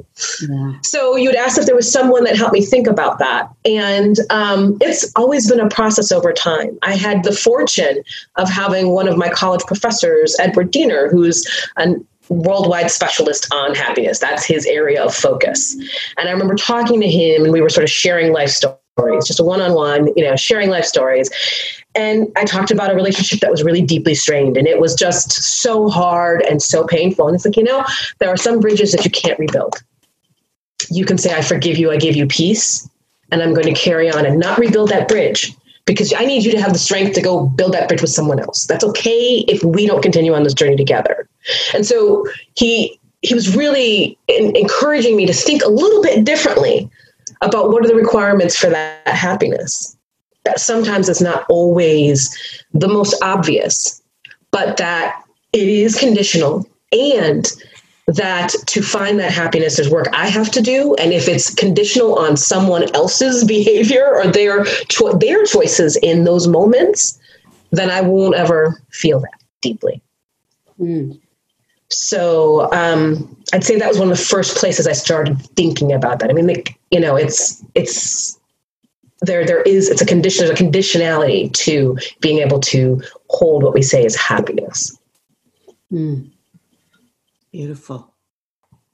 Yeah. 0.48 0.74
So 0.82 1.16
you'd 1.16 1.34
ask 1.34 1.58
if 1.58 1.66
there 1.66 1.76
was 1.76 1.90
someone 1.90 2.24
that 2.24 2.36
helped 2.36 2.52
me 2.52 2.64
think 2.64 2.86
about 2.86 3.18
that. 3.18 3.48
And 3.64 4.16
um, 4.30 4.76
it's 4.80 5.10
always 5.16 5.50
been 5.50 5.60
a 5.60 5.68
process 5.68 6.12
over 6.12 6.32
time. 6.32 6.78
I 6.82 6.94
had 6.94 7.24
the 7.24 7.32
fortune 7.32 8.02
of 8.36 8.50
having 8.50 8.90
one 8.90 9.08
of 9.08 9.16
my 9.16 9.28
college 9.30 9.62
professors, 9.62 10.36
Edward 10.38 10.70
Diener, 10.70 11.08
who's 11.08 11.46
an 11.76 12.06
worldwide 12.28 12.90
specialist 12.90 13.52
on 13.52 13.74
happiness. 13.74 14.18
That's 14.18 14.44
his 14.44 14.66
area 14.66 15.04
of 15.04 15.14
focus. 15.14 15.74
And 16.16 16.28
I 16.28 16.32
remember 16.32 16.54
talking 16.54 17.00
to 17.00 17.08
him 17.08 17.44
and 17.44 17.52
we 17.52 17.60
were 17.60 17.68
sort 17.68 17.84
of 17.84 17.90
sharing 17.90 18.32
life 18.32 18.50
stories, 18.50 18.76
just 18.98 19.40
a 19.40 19.44
one-on-one, 19.44 20.12
you 20.16 20.24
know, 20.24 20.36
sharing 20.36 20.68
life 20.68 20.84
stories. 20.84 21.30
And 21.94 22.28
I 22.36 22.44
talked 22.44 22.70
about 22.70 22.90
a 22.90 22.94
relationship 22.94 23.40
that 23.40 23.50
was 23.50 23.62
really 23.62 23.82
deeply 23.82 24.14
strained 24.14 24.56
and 24.56 24.66
it 24.66 24.80
was 24.80 24.94
just 24.94 25.32
so 25.32 25.88
hard 25.88 26.42
and 26.42 26.62
so 26.62 26.86
painful. 26.86 27.26
And 27.26 27.34
it's 27.34 27.44
like, 27.44 27.56
you 27.56 27.64
know, 27.64 27.84
there 28.18 28.28
are 28.28 28.36
some 28.36 28.60
bridges 28.60 28.92
that 28.92 29.04
you 29.04 29.10
can't 29.10 29.38
rebuild. 29.38 29.82
You 30.90 31.04
can 31.04 31.18
say, 31.18 31.34
I 31.34 31.42
forgive 31.42 31.78
you, 31.78 31.90
I 31.90 31.96
give 31.96 32.16
you 32.16 32.26
peace, 32.26 32.88
and 33.30 33.42
I'm 33.42 33.54
going 33.54 33.72
to 33.72 33.80
carry 33.80 34.10
on 34.10 34.26
and 34.26 34.38
not 34.38 34.58
rebuild 34.58 34.90
that 34.90 35.08
bridge 35.08 35.54
because 35.84 36.12
I 36.16 36.24
need 36.24 36.44
you 36.44 36.52
to 36.52 36.60
have 36.60 36.72
the 36.72 36.78
strength 36.78 37.14
to 37.14 37.22
go 37.22 37.46
build 37.46 37.72
that 37.74 37.88
bridge 37.88 38.02
with 38.02 38.10
someone 38.10 38.40
else. 38.40 38.66
That's 38.66 38.84
okay 38.84 39.44
if 39.48 39.62
we 39.62 39.86
don't 39.86 40.02
continue 40.02 40.34
on 40.34 40.42
this 40.42 40.54
journey 40.54 40.76
together. 40.76 41.28
And 41.74 41.86
so 41.86 42.26
he 42.54 42.98
he 43.22 43.34
was 43.34 43.56
really 43.56 44.18
in, 44.26 44.54
encouraging 44.56 45.16
me 45.16 45.26
to 45.26 45.32
think 45.32 45.62
a 45.62 45.68
little 45.68 46.02
bit 46.02 46.24
differently 46.24 46.90
about 47.42 47.70
what 47.70 47.84
are 47.84 47.88
the 47.88 47.94
requirements 47.94 48.56
for 48.56 48.70
that 48.70 49.06
happiness. 49.06 49.96
That 50.44 50.60
sometimes 50.60 51.08
it's 51.08 51.20
not 51.20 51.44
always 51.48 52.36
the 52.72 52.88
most 52.88 53.14
obvious, 53.22 54.02
but 54.50 54.76
that 54.78 55.22
it 55.52 55.68
is 55.68 55.98
conditional 55.98 56.66
and 56.92 57.52
that 58.06 58.52
to 58.66 58.82
find 58.82 59.18
that 59.20 59.30
happiness 59.30 59.76
there's 59.76 59.88
work 59.88 60.08
i 60.12 60.26
have 60.26 60.50
to 60.50 60.60
do 60.60 60.94
and 60.96 61.12
if 61.12 61.28
it's 61.28 61.54
conditional 61.54 62.16
on 62.16 62.36
someone 62.36 62.92
else's 62.94 63.44
behavior 63.44 64.06
or 64.16 64.26
their 64.26 64.64
cho- 64.88 65.12
their 65.12 65.44
choices 65.44 65.96
in 65.98 66.24
those 66.24 66.48
moments 66.48 67.18
then 67.70 67.90
i 67.90 68.00
won't 68.00 68.34
ever 68.34 68.82
feel 68.90 69.20
that 69.20 69.40
deeply 69.60 70.02
mm. 70.80 71.18
So 71.92 72.72
um, 72.72 73.36
i'd 73.52 73.64
say 73.64 73.78
that 73.78 73.88
was 73.88 73.98
one 73.98 74.10
of 74.10 74.16
the 74.16 74.24
first 74.24 74.56
places 74.56 74.86
i 74.86 74.92
started 74.92 75.40
thinking 75.56 75.92
about 75.92 76.18
that 76.18 76.30
i 76.30 76.32
mean 76.32 76.46
like, 76.46 76.78
you 76.90 77.00
know 77.00 77.16
it's 77.16 77.64
it's 77.74 78.38
there 79.20 79.46
there 79.46 79.62
is 79.62 79.88
it's 79.88 80.02
a 80.02 80.06
condition 80.06 80.46
there's 80.46 80.58
a 80.58 80.62
conditionality 80.62 81.52
to 81.52 81.96
being 82.20 82.38
able 82.38 82.58
to 82.58 83.00
hold 83.28 83.62
what 83.62 83.74
we 83.74 83.82
say 83.82 84.04
is 84.04 84.16
happiness 84.16 84.98
mm. 85.92 86.28
Beautiful. 87.52 88.10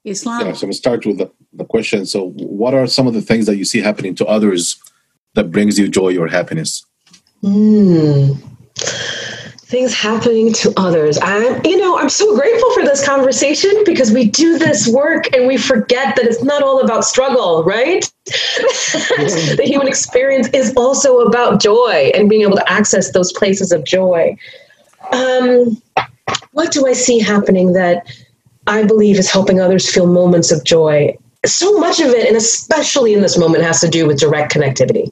Islam. 0.05 0.47
Yeah, 0.47 0.53
so 0.53 0.67
I'm 0.67 0.73
start 0.73 1.07
with 1.07 1.19
the, 1.19 1.31
the 1.53 1.65
question. 1.65 2.07
So, 2.07 2.31
what 2.31 2.75
are 2.75 2.87
some 2.87 3.07
of 3.07 3.15
the 3.15 3.23
things 3.23 3.47
that 3.47 3.57
you 3.57 3.65
see 3.65 3.81
happening 3.81 4.15
to 4.17 4.27
others 4.27 4.81
that 5.35 5.53
brings 5.53 5.79
you 5.79 5.89
joy 5.89 6.19
or 6.19 6.27
happiness? 6.27 6.85
Mm. 7.43 8.37
Things 9.69 9.95
happening 9.95 10.53
to 10.55 10.73
others. 10.79 11.19
I'm, 11.21 11.61
you 11.65 11.77
know, 11.77 11.99
I'm 11.99 12.09
so 12.09 12.35
grateful 12.35 12.73
for 12.73 12.85
this 12.85 13.05
conversation 13.05 13.71
because 13.85 14.11
we 14.11 14.27
do 14.29 14.59
this 14.59 14.89
work 14.89 15.35
and 15.37 15.47
we 15.47 15.59
forget 15.59 16.17
that 16.17 16.25
it's 16.25 16.43
not 16.43 16.63
all 16.63 16.81
about 16.81 17.05
struggle, 17.05 17.63
right? 17.65 18.11
the 18.25 19.63
human 19.63 19.87
experience 19.87 20.49
is 20.55 20.73
also 20.75 21.21
about 21.21 21.61
joy 21.61 22.11
and 22.15 22.31
being 22.31 22.43
able 22.43 22.57
to 22.57 22.73
access 22.73 23.13
those 23.13 23.31
places 23.35 23.71
of 23.71 23.85
joy. 23.85 24.35
Um, 25.13 25.81
what 26.53 26.73
do 26.73 26.87
I 26.87 26.95
see 26.95 27.19
happening 27.19 27.75
that 27.75 28.07
I 28.69 28.85
believe 28.85 29.19
is 29.19 29.31
helping 29.31 29.61
others 29.61 29.91
feel 29.91 30.07
moments 30.07 30.53
of 30.53 30.63
joy. 30.63 31.17
So 31.47 31.79
much 31.79 32.01
of 32.01 32.09
it, 32.09 32.27
and 32.27 32.37
especially 32.37 33.15
in 33.15 33.23
this 33.23 33.39
moment, 33.39 33.65
has 33.65 33.81
to 33.81 33.89
do 33.89 34.07
with 34.07 34.19
direct 34.19 34.53
connectivity. 34.53 35.11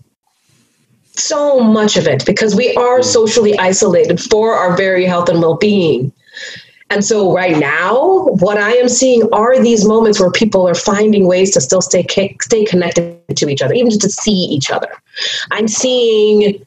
So 1.16 1.60
much 1.60 1.96
of 1.96 2.06
it, 2.06 2.24
because 2.26 2.54
we 2.54 2.74
are 2.74 3.02
socially 3.02 3.58
isolated 3.58 4.20
for 4.20 4.54
our 4.54 4.76
very 4.76 5.04
health 5.04 5.28
and 5.28 5.40
well 5.40 5.56
being. 5.56 6.12
And 6.88 7.04
so, 7.04 7.32
right 7.34 7.56
now, 7.56 8.26
what 8.26 8.58
I 8.58 8.72
am 8.72 8.88
seeing 8.88 9.28
are 9.32 9.60
these 9.60 9.84
moments 9.84 10.20
where 10.20 10.30
people 10.30 10.68
are 10.68 10.74
finding 10.74 11.26
ways 11.26 11.50
to 11.52 11.60
still 11.60 11.80
stay 11.80 12.06
stay 12.40 12.64
connected 12.64 13.20
to 13.36 13.48
each 13.48 13.62
other, 13.62 13.74
even 13.74 13.90
just 13.90 14.02
to 14.02 14.10
see 14.10 14.30
each 14.30 14.70
other. 14.70 14.90
I'm 15.50 15.66
seeing 15.66 16.64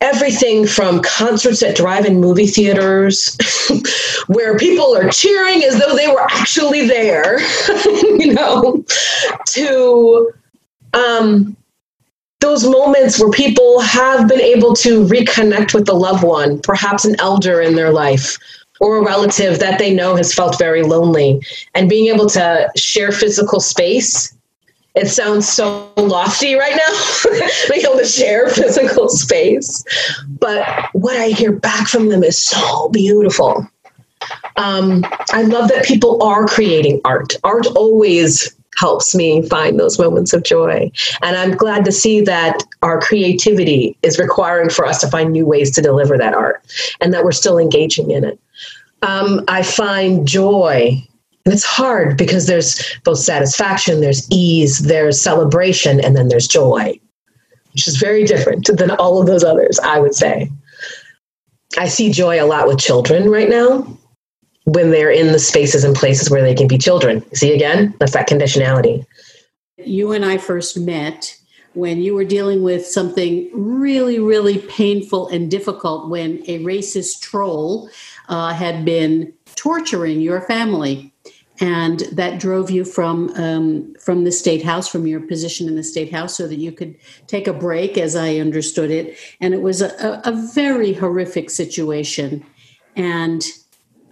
everything 0.00 0.66
from 0.66 1.00
concerts 1.02 1.62
at 1.62 1.76
drive-in 1.76 2.20
movie 2.20 2.46
theaters 2.46 3.36
where 4.26 4.58
people 4.58 4.94
are 4.96 5.08
cheering 5.08 5.62
as 5.64 5.78
though 5.80 5.96
they 5.96 6.06
were 6.06 6.20
actually 6.20 6.86
there 6.86 7.40
you 8.20 8.34
know 8.34 8.84
to 9.46 10.30
um, 10.92 11.56
those 12.46 12.64
moments 12.64 13.18
where 13.20 13.30
people 13.30 13.80
have 13.80 14.28
been 14.28 14.40
able 14.40 14.72
to 14.72 15.04
reconnect 15.06 15.74
with 15.74 15.84
the 15.84 15.92
loved 15.92 16.22
one 16.22 16.60
perhaps 16.60 17.04
an 17.04 17.16
elder 17.18 17.60
in 17.60 17.74
their 17.74 17.90
life 17.90 18.38
or 18.78 18.98
a 18.98 19.04
relative 19.04 19.58
that 19.58 19.80
they 19.80 19.92
know 19.92 20.14
has 20.14 20.32
felt 20.32 20.56
very 20.56 20.84
lonely 20.84 21.40
and 21.74 21.88
being 21.88 22.06
able 22.06 22.28
to 22.28 22.70
share 22.76 23.10
physical 23.10 23.58
space 23.58 24.32
it 24.94 25.08
sounds 25.08 25.46
so 25.46 25.92
lofty 25.98 26.54
right 26.54 26.74
now, 26.74 27.40
being 27.70 27.84
able 27.84 27.98
to 27.98 28.06
share 28.06 28.48
physical 28.48 29.10
space. 29.10 29.84
But 30.40 30.88
what 30.94 31.18
I 31.18 31.28
hear 31.28 31.52
back 31.52 31.86
from 31.86 32.08
them 32.08 32.24
is 32.24 32.42
so 32.42 32.88
beautiful. 32.88 33.68
Um, 34.56 35.04
I 35.34 35.42
love 35.42 35.68
that 35.68 35.84
people 35.84 36.22
are 36.22 36.46
creating 36.46 37.02
art. 37.04 37.34
Art 37.44 37.66
always 37.76 38.55
helps 38.76 39.14
me 39.14 39.42
find 39.48 39.78
those 39.78 39.98
moments 39.98 40.32
of 40.32 40.42
joy. 40.44 40.90
And 41.22 41.36
I'm 41.36 41.56
glad 41.56 41.84
to 41.86 41.92
see 41.92 42.20
that 42.22 42.62
our 42.82 43.00
creativity 43.00 43.96
is 44.02 44.18
requiring 44.18 44.70
for 44.70 44.86
us 44.86 45.00
to 45.00 45.08
find 45.08 45.32
new 45.32 45.46
ways 45.46 45.70
to 45.72 45.82
deliver 45.82 46.18
that 46.18 46.34
art 46.34 46.62
and 47.00 47.12
that 47.12 47.24
we're 47.24 47.32
still 47.32 47.58
engaging 47.58 48.10
in 48.10 48.24
it. 48.24 48.38
Um, 49.02 49.44
I 49.48 49.62
find 49.62 50.26
joy 50.26 51.02
And 51.46 51.52
it's 51.54 51.64
hard 51.64 52.18
because 52.18 52.48
there's 52.48 52.98
both 53.04 53.18
satisfaction, 53.18 54.00
there's 54.00 54.26
ease, 54.32 54.80
there's 54.80 55.22
celebration, 55.22 56.00
and 56.00 56.16
then 56.16 56.26
there's 56.26 56.48
joy, 56.48 56.98
which 57.72 57.86
is 57.86 57.98
very 57.98 58.24
different 58.24 58.68
than 58.76 58.90
all 58.90 59.20
of 59.20 59.28
those 59.28 59.44
others, 59.44 59.78
I 59.78 60.00
would 60.00 60.14
say. 60.14 60.50
I 61.78 61.86
see 61.86 62.10
joy 62.10 62.42
a 62.42 62.46
lot 62.46 62.66
with 62.66 62.78
children 62.78 63.30
right 63.30 63.48
now 63.48 63.96
when 64.66 64.90
they're 64.90 65.10
in 65.10 65.32
the 65.32 65.38
spaces 65.38 65.84
and 65.84 65.94
places 65.94 66.28
where 66.28 66.42
they 66.42 66.54
can 66.54 66.66
be 66.66 66.76
children. 66.76 67.24
See 67.34 67.54
again? 67.54 67.94
That's 67.98 68.12
that 68.12 68.28
conditionality. 68.28 69.06
You 69.78 70.12
and 70.12 70.24
I 70.24 70.38
first 70.38 70.78
met 70.78 71.36
when 71.74 72.00
you 72.00 72.14
were 72.14 72.24
dealing 72.24 72.62
with 72.62 72.84
something 72.84 73.48
really, 73.52 74.18
really 74.18 74.58
painful 74.58 75.28
and 75.28 75.50
difficult 75.50 76.08
when 76.08 76.42
a 76.48 76.58
racist 76.64 77.20
troll 77.20 77.88
uh, 78.28 78.52
had 78.54 78.84
been 78.84 79.32
torturing 79.54 80.20
your 80.20 80.40
family 80.40 81.12
and 81.60 82.00
that 82.12 82.40
drove 82.40 82.70
you 82.70 82.84
from 82.84 83.30
um, 83.36 83.94
from 84.00 84.24
the 84.24 84.32
state 84.32 84.64
house, 84.64 84.88
from 84.88 85.06
your 85.06 85.20
position 85.20 85.68
in 85.68 85.76
the 85.76 85.84
state 85.84 86.12
house, 86.12 86.36
so 86.36 86.46
that 86.48 86.58
you 86.58 86.72
could 86.72 86.96
take 87.28 87.46
a 87.46 87.52
break, 87.52 87.96
as 87.96 88.14
I 88.14 88.36
understood 88.36 88.90
it. 88.90 89.16
And 89.40 89.54
it 89.54 89.62
was 89.62 89.80
a, 89.80 90.20
a 90.24 90.32
very 90.54 90.92
horrific 90.92 91.48
situation, 91.48 92.44
and 92.94 93.42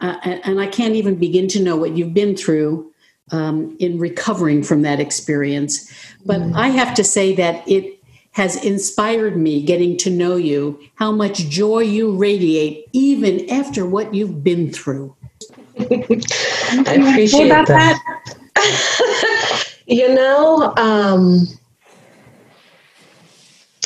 uh, 0.05 0.41
and 0.45 0.61
I 0.61 0.67
can't 0.67 0.95
even 0.95 1.15
begin 1.15 1.49
to 1.49 1.63
know 1.63 1.77
what 1.77 1.97
you've 1.97 2.13
been 2.13 2.37
through 2.37 2.93
um, 3.31 3.75
in 3.81 3.99
recovering 3.99 4.63
from 4.63 4.83
that 4.83 5.01
experience. 5.01 5.91
But 6.27 6.41
mm. 6.41 6.55
I 6.55 6.69
have 6.69 6.95
to 6.97 7.05
say 7.05 7.35
that 7.37 7.67
it 7.67 7.99
has 8.33 8.63
inspired 8.63 9.37
me 9.37 9.63
getting 9.63 9.97
to 9.99 10.11
know 10.11 10.37
you, 10.37 10.79
how 10.97 11.11
much 11.11 11.49
joy 11.49 11.81
you 11.81 12.15
radiate, 12.17 12.87
even 12.93 13.49
after 13.49 13.87
what 13.87 14.13
you've 14.13 14.45
been 14.45 14.71
through. 14.71 15.15
I 15.79 15.85
appreciate 15.85 17.49
that. 17.49 17.67
that? 17.69 19.65
you 19.87 20.15
know, 20.15 20.75
um, 20.77 21.47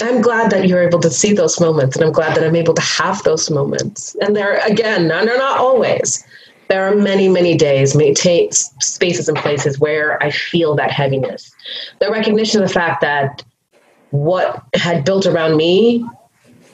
I'm 0.03 0.21
glad 0.21 0.51
that 0.51 0.69
you're 0.69 0.83
able 0.83 1.01
to 1.01 1.11
see 1.11 1.33
those 1.33 1.61
moments, 1.61 1.97
and 1.97 2.05
I'm 2.05 2.13
glad 2.13 2.37
that 2.37 2.45
I'm 2.45 2.57
able 2.57 2.75
to 2.75 2.83
have 2.83 3.23
those 3.23 3.51
moments. 3.51 4.17
And 4.21 4.35
they're 4.37 4.61
again, 4.67 5.09
they're 5.09 5.25
not 5.25 5.59
always. 5.59 6.25
There 6.69 6.87
are 6.87 6.95
many, 6.95 7.29
many 7.29 7.57
days, 7.57 7.97
many 7.97 8.13
t- 8.13 8.51
spaces 8.53 9.29
and 9.29 9.39
places 9.39 9.79
where 9.81 10.23
I 10.23 10.31
feel 10.31 10.75
that 10.77 10.91
heaviness. 10.91 11.51
The 11.99 12.11
recognition 12.11 12.63
of 12.63 12.69
the 12.69 12.75
fact 12.75 13.01
that 13.01 13.43
what 14.11 14.63
had 14.75 15.05
built 15.05 15.25
around 15.27 15.57
me, 15.57 16.05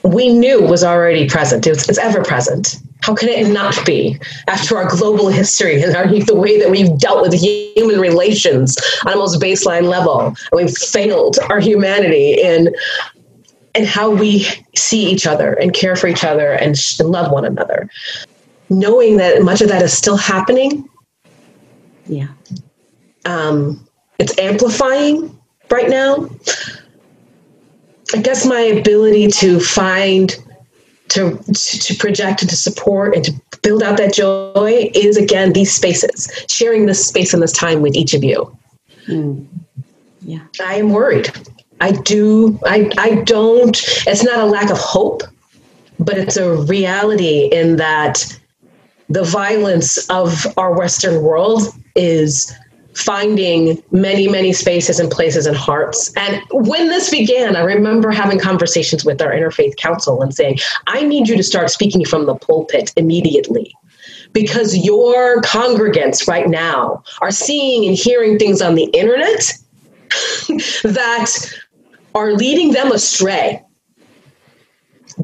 we 0.03 0.29
knew 0.29 0.61
was 0.61 0.83
already 0.83 1.29
present. 1.29 1.65
It 1.65 1.71
was, 1.71 1.87
it's 1.87 1.97
ever 1.97 2.23
present. 2.23 2.77
How 3.01 3.15
can 3.15 3.29
it 3.29 3.51
not 3.51 3.85
be 3.85 4.19
after 4.47 4.77
our 4.77 4.89
global 4.89 5.29
history 5.29 5.81
and 5.81 5.95
our, 5.95 6.07
the 6.07 6.35
way 6.35 6.59
that 6.59 6.71
we've 6.71 6.97
dealt 6.97 7.21
with 7.21 7.33
human 7.33 7.99
relations 7.99 8.77
on 9.05 9.13
a 9.13 9.15
most 9.15 9.39
baseline 9.41 9.83
level? 9.83 10.19
And 10.27 10.37
we've 10.53 10.75
failed 10.75 11.37
our 11.49 11.59
humanity 11.59 12.33
in 12.33 12.73
and 13.75 13.85
how 13.85 14.09
we 14.09 14.47
see 14.75 15.05
each 15.05 15.27
other 15.27 15.53
and 15.53 15.73
care 15.73 15.95
for 15.95 16.07
each 16.07 16.23
other 16.23 16.53
and, 16.53 16.75
and 16.99 17.09
love 17.09 17.31
one 17.31 17.45
another. 17.45 17.89
Knowing 18.69 19.17
that 19.17 19.43
much 19.43 19.61
of 19.61 19.67
that 19.67 19.81
is 19.81 19.95
still 19.95 20.17
happening. 20.17 20.89
Yeah. 22.07 22.29
Um, 23.25 23.85
it's 24.17 24.37
amplifying 24.39 25.37
right 25.69 25.89
now. 25.89 26.29
I 28.13 28.21
guess 28.21 28.45
my 28.45 28.59
ability 28.59 29.27
to 29.27 29.59
find 29.59 30.35
to, 31.09 31.37
to 31.53 31.95
project 31.95 32.41
and 32.41 32.49
to 32.49 32.55
support 32.55 33.15
and 33.15 33.25
to 33.25 33.33
build 33.61 33.83
out 33.83 33.97
that 33.97 34.13
joy 34.13 34.89
is 34.93 35.17
again 35.17 35.53
these 35.53 35.73
spaces 35.73 36.45
sharing 36.49 36.85
this 36.85 37.05
space 37.05 37.33
and 37.33 37.41
this 37.41 37.51
time 37.51 37.81
with 37.81 37.95
each 37.95 38.13
of 38.13 38.23
you 38.23 38.55
mm. 39.07 39.45
yeah 40.21 40.41
i 40.63 40.75
am 40.75 40.89
worried 40.89 41.31
i 41.81 41.91
do 41.91 42.59
i 42.65 42.89
i 42.97 43.15
don't 43.23 43.83
it's 44.07 44.23
not 44.23 44.39
a 44.39 44.45
lack 44.45 44.69
of 44.69 44.77
hope 44.77 45.23
but 45.99 46.17
it's 46.17 46.37
a 46.37 46.55
reality 46.63 47.49
in 47.51 47.77
that 47.77 48.39
the 49.09 49.23
violence 49.23 50.09
of 50.09 50.45
our 50.57 50.75
western 50.77 51.21
world 51.21 51.61
is 51.95 52.53
finding 52.95 53.81
many, 53.91 54.27
many 54.27 54.53
spaces 54.53 54.99
and 54.99 55.11
places 55.11 55.45
and 55.45 55.55
hearts. 55.55 56.13
And 56.15 56.41
when 56.51 56.87
this 56.87 57.09
began, 57.09 57.55
I 57.55 57.61
remember 57.61 58.09
having 58.09 58.39
conversations 58.39 59.03
with 59.03 59.21
our 59.21 59.31
interfaith 59.31 59.75
council 59.75 60.21
and 60.21 60.33
saying, 60.33 60.59
I 60.87 61.03
need 61.03 61.27
you 61.27 61.35
to 61.35 61.43
start 61.43 61.69
speaking 61.69 62.05
from 62.05 62.25
the 62.25 62.35
pulpit 62.35 62.93
immediately. 62.95 63.75
Because 64.31 64.77
your 64.77 65.41
congregants 65.41 66.27
right 66.27 66.47
now 66.47 67.03
are 67.21 67.31
seeing 67.31 67.87
and 67.87 67.97
hearing 67.97 68.37
things 68.37 68.61
on 68.61 68.75
the 68.75 68.85
internet 68.85 69.53
that 70.83 71.31
are 72.15 72.33
leading 72.33 72.71
them 72.71 72.91
astray. 72.91 73.61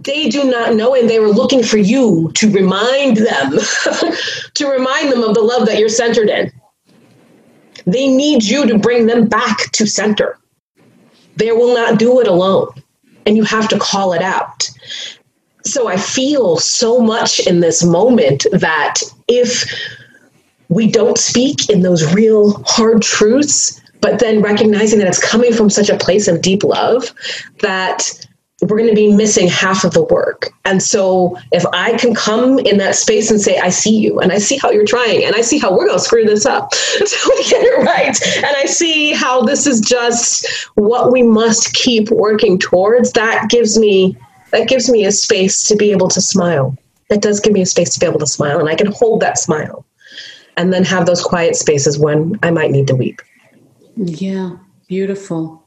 They 0.04 0.30
do 0.30 0.50
not 0.50 0.76
know, 0.76 0.94
and 0.94 1.10
they 1.10 1.20
were 1.20 1.30
looking 1.30 1.64
for 1.64 1.78
you 1.78 2.32
to 2.36 2.52
remind 2.52 3.18
them, 3.18 3.52
to 4.54 4.68
remind 4.68 5.12
them 5.12 5.24
of 5.24 5.34
the 5.34 5.42
love 5.42 5.66
that 5.66 5.80
you're 5.80 5.90
centered 5.90 6.30
in 6.30 6.52
they 7.86 8.08
need 8.08 8.44
you 8.44 8.66
to 8.68 8.78
bring 8.78 9.08
them 9.08 9.28
back 9.28 9.72
to 9.72 9.86
center. 9.86 10.38
They 11.38 11.52
will 11.52 11.74
not 11.74 12.00
do 12.00 12.20
it 12.20 12.28
alone, 12.28 12.70
and 13.26 13.38
you 13.38 13.44
have 13.44 13.68
to 13.70 13.80
call 13.80 14.14
it 14.14 14.22
out. 14.22 14.70
So 15.64 15.88
I 15.88 15.98
feel 15.98 16.58
so 16.58 17.00
much 17.00 17.40
in 17.40 17.60
this 17.60 17.84
moment 17.84 18.46
that 18.52 18.96
if 19.28 19.66
we 20.70 20.90
don't 20.90 21.18
speak 21.18 21.70
in 21.70 21.82
those 21.82 22.14
real 22.14 22.64
hard 22.66 23.02
truths, 23.02 23.81
but 24.02 24.20
then 24.20 24.42
recognizing 24.42 25.00
that 25.00 25.08
it's 25.08 25.24
coming 25.24 25.54
from 25.54 25.70
such 25.70 25.90
a 25.90 25.98
place 25.98 26.28
of 26.28 26.42
deep 26.42 26.64
love, 26.64 27.14
that 27.60 28.12
we're 28.62 28.78
going 28.78 28.90
to 28.90 28.96
be 28.96 29.12
missing 29.12 29.48
half 29.48 29.84
of 29.84 29.94
the 29.94 30.04
work. 30.04 30.52
And 30.66 30.84
so 30.84 31.36
if 31.52 31.66
I 31.74 31.98
can 31.98 32.14
come 32.14 32.60
in 32.60 32.78
that 32.78 32.96
space 32.96 33.32
and 33.32 33.42
say, 33.42 33.58
I 33.58 33.70
see 33.70 33.98
you 33.98 34.20
and 34.20 34.32
I 34.32 34.38
see 34.38 34.58
how 34.58 34.70
you're 34.70 34.86
trying 34.86 35.24
and 35.24 35.36
I 35.36 35.42
see 35.42 35.58
how 35.58 35.72
we're 35.72 35.88
going 35.88 35.98
to 35.98 36.04
screw 36.04 36.26
this 36.26 36.46
up 36.46 36.72
until 37.00 37.30
we 37.30 37.44
get 37.46 37.64
it 37.64 37.84
right. 37.84 38.22
And 38.38 38.56
I 38.58 38.66
see 38.66 39.14
how 39.14 39.42
this 39.42 39.66
is 39.66 39.82
just 39.82 40.48
what 40.76 41.12
we 41.12 41.24
must 41.24 41.74
keep 41.74 42.12
working 42.12 42.60
towards. 42.60 43.14
That 43.14 43.50
gives 43.50 43.80
me, 43.80 44.16
that 44.52 44.68
gives 44.68 44.92
me 44.92 45.06
a 45.06 45.12
space 45.12 45.64
to 45.64 45.76
be 45.76 45.92
able 45.92 46.10
to 46.10 46.22
smile. 46.22 46.78
That 47.10 47.24
does 47.24 47.40
give 47.40 47.54
me 47.54 47.62
a 47.62 47.66
space 47.66 47.94
to 47.96 48.00
be 48.00 48.06
able 48.06 48.20
to 48.20 48.28
smile 48.28 48.60
and 48.60 48.70
I 48.70 48.76
can 48.76 48.92
hold 48.92 49.22
that 49.22 49.40
smile 49.40 49.86
and 50.56 50.72
then 50.72 50.84
have 50.84 51.08
those 51.08 51.24
quiet 51.24 51.56
spaces 51.56 51.98
when 51.98 52.38
I 52.44 52.52
might 52.52 52.70
need 52.70 52.88
to 52.88 52.96
weep. 52.96 53.22
Yeah. 53.96 54.58
Beautiful. 54.88 55.66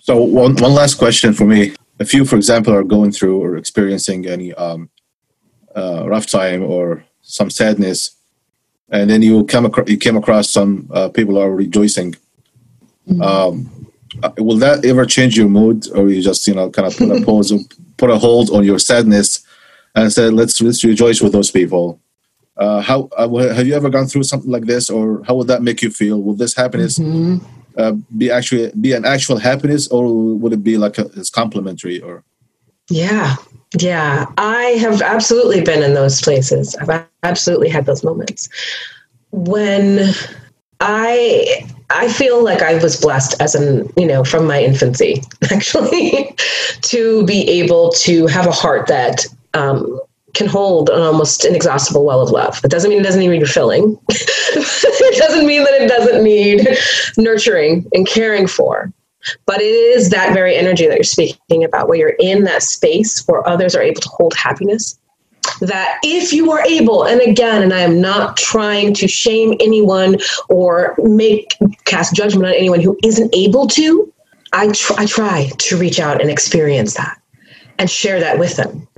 So 0.00 0.22
one 0.22 0.56
one 0.56 0.74
last 0.74 0.96
question 0.96 1.32
for 1.32 1.44
me: 1.44 1.74
If 2.00 2.12
you, 2.12 2.24
for 2.24 2.36
example, 2.36 2.74
are 2.74 2.82
going 2.82 3.12
through 3.12 3.40
or 3.40 3.56
experiencing 3.56 4.26
any 4.26 4.52
um, 4.54 4.90
uh, 5.76 6.08
rough 6.08 6.26
time 6.26 6.62
or 6.62 7.04
some 7.20 7.50
sadness, 7.50 8.16
and 8.88 9.08
then 9.08 9.22
you 9.22 9.44
come 9.44 9.64
across 9.64 9.88
you 9.88 9.96
came 9.96 10.16
across 10.16 10.50
some 10.50 10.90
uh, 10.92 11.08
people 11.08 11.38
are 11.38 11.52
rejoicing, 11.52 12.16
mm-hmm. 13.08 13.22
um, 13.22 13.88
uh, 14.22 14.30
will 14.38 14.58
that 14.58 14.84
ever 14.84 15.06
change 15.06 15.36
your 15.36 15.48
mood, 15.48 15.88
or 15.94 16.08
you 16.08 16.20
just 16.20 16.46
you 16.48 16.54
know 16.54 16.68
kind 16.68 16.88
of 16.88 16.96
put 16.96 17.10
a 17.10 17.24
pause, 17.24 17.52
put 17.96 18.10
a 18.10 18.18
hold 18.18 18.50
on 18.50 18.64
your 18.64 18.80
sadness, 18.80 19.46
and 19.94 20.12
said 20.12 20.34
let's 20.34 20.60
let's 20.60 20.82
rejoice 20.82 21.20
with 21.22 21.32
those 21.32 21.52
people? 21.52 22.00
Uh, 22.56 22.80
how 22.80 23.08
uh, 23.16 23.28
have 23.54 23.66
you 23.66 23.74
ever 23.74 23.88
gone 23.88 24.06
through 24.06 24.24
something 24.24 24.50
like 24.50 24.66
this, 24.66 24.90
or 24.90 25.22
how 25.24 25.34
would 25.34 25.48
that 25.48 25.62
make 25.62 25.82
you 25.82 25.90
feel? 25.90 26.20
Will 26.22 26.34
this 26.34 26.54
happiness 26.54 26.98
mm-hmm 26.98 27.38
uh, 27.76 27.92
be 28.16 28.30
actually 28.30 28.70
be 28.80 28.92
an 28.92 29.04
actual 29.04 29.38
happiness, 29.38 29.88
or 29.88 30.12
would 30.36 30.52
it 30.52 30.62
be 30.62 30.76
like 30.76 30.98
a, 30.98 31.06
it's 31.16 31.30
complementary? 31.30 32.00
Or 32.00 32.24
yeah, 32.90 33.36
yeah, 33.78 34.26
I 34.38 34.62
have 34.80 35.02
absolutely 35.02 35.62
been 35.62 35.82
in 35.82 35.94
those 35.94 36.20
places. 36.20 36.74
I've 36.76 37.06
absolutely 37.22 37.68
had 37.68 37.86
those 37.86 38.04
moments 38.04 38.48
when 39.30 40.12
I 40.80 41.66
I 41.90 42.08
feel 42.08 42.42
like 42.42 42.62
I 42.62 42.74
was 42.82 43.00
blessed 43.00 43.40
as 43.40 43.54
an, 43.54 43.90
you 43.96 44.06
know, 44.06 44.24
from 44.24 44.46
my 44.46 44.62
infancy, 44.62 45.22
actually, 45.50 46.34
to 46.82 47.24
be 47.24 47.48
able 47.48 47.90
to 47.92 48.26
have 48.26 48.46
a 48.46 48.52
heart 48.52 48.86
that 48.88 49.26
um, 49.54 50.00
can 50.34 50.46
hold 50.46 50.88
an 50.90 51.00
almost 51.00 51.44
inexhaustible 51.44 52.04
well 52.04 52.20
of 52.20 52.30
love. 52.30 52.60
It 52.64 52.70
doesn't 52.70 52.90
mean 52.90 53.00
it 53.00 53.04
doesn't 53.04 53.20
need 53.20 53.40
refilling. 53.40 53.98
it 54.08 55.18
doesn't 55.18 55.46
mean 55.46 55.64
that 55.64 55.82
it 55.82 55.88
doesn't 55.88 56.22
need 56.22 56.66
nurturing 57.18 57.86
and 57.92 58.06
caring 58.06 58.46
for. 58.46 58.92
But 59.46 59.60
it 59.60 59.64
is 59.64 60.10
that 60.10 60.34
very 60.34 60.56
energy 60.56 60.86
that 60.86 60.96
you're 60.96 61.04
speaking 61.04 61.62
about, 61.62 61.88
where 61.88 61.98
you're 61.98 62.16
in 62.18 62.44
that 62.44 62.62
space 62.62 63.24
where 63.28 63.46
others 63.46 63.76
are 63.76 63.82
able 63.82 64.00
to 64.00 64.08
hold 64.08 64.34
happiness. 64.34 64.98
That 65.60 65.98
if 66.02 66.32
you 66.32 66.50
are 66.52 66.64
able, 66.64 67.04
and 67.04 67.20
again, 67.20 67.62
and 67.62 67.72
I 67.72 67.80
am 67.80 68.00
not 68.00 68.36
trying 68.36 68.94
to 68.94 69.06
shame 69.06 69.54
anyone 69.60 70.18
or 70.48 70.94
make 70.98 71.56
cast 71.84 72.14
judgment 72.14 72.46
on 72.46 72.54
anyone 72.54 72.80
who 72.80 72.96
isn't 73.04 73.32
able 73.34 73.66
to, 73.68 74.12
I, 74.52 74.68
tr- 74.72 74.94
I 74.96 75.06
try 75.06 75.50
to 75.56 75.76
reach 75.76 76.00
out 76.00 76.20
and 76.20 76.30
experience 76.30 76.94
that 76.94 77.20
and 77.78 77.90
share 77.90 78.20
that 78.20 78.38
with 78.38 78.56
them 78.56 78.88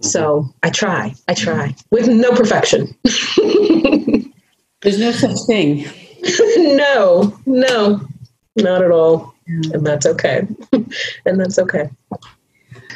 so 0.00 0.52
I 0.62 0.70
try, 0.70 1.14
I 1.28 1.34
try 1.34 1.74
with 1.90 2.08
no 2.08 2.32
perfection. 2.32 2.94
There's 4.82 4.98
no 4.98 5.12
such 5.12 5.38
thing. 5.46 5.86
no, 6.56 7.38
no, 7.46 8.00
not 8.56 8.82
at 8.82 8.90
all. 8.90 9.34
And 9.46 9.86
that's 9.86 10.06
okay. 10.06 10.46
and 11.26 11.40
that's 11.40 11.58
okay. 11.58 11.90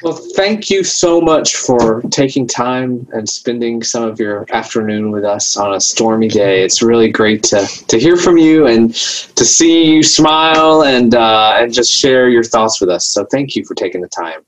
Well, 0.03 0.14
thank 0.35 0.68
you 0.68 0.85
so 0.85 1.20
much 1.20 1.57
for 1.57 2.03
taking 2.11 2.46
time 2.46 3.09
and 3.12 3.29
spending 3.29 3.83
some 3.83 4.05
of 4.05 4.20
your 4.20 4.46
afternoon 4.53 5.11
with 5.11 5.25
us 5.25 5.57
on 5.57 5.75
a 5.75 5.81
stormy 5.81 6.29
day. 6.29 6.62
It's 6.62 6.83
really 6.83 7.11
great 7.11 7.42
to, 7.44 7.66
to 7.88 7.99
hear 7.99 8.16
from 8.16 8.37
you 8.37 8.66
and 8.66 8.94
to 8.94 9.44
see 9.44 9.87
you 9.87 10.03
smile 10.03 10.83
and 10.83 11.14
uh, 11.14 11.55
and 11.59 11.72
just 11.72 11.92
share 11.92 12.29
your 12.29 12.44
thoughts 12.44 12.81
with 12.81 12.90
us. 12.90 13.07
So 13.07 13.25
thank 13.25 13.57
you 13.57 13.64
for 13.64 13.75
taking 13.75 14.03
the 14.03 14.09
time. 14.09 14.44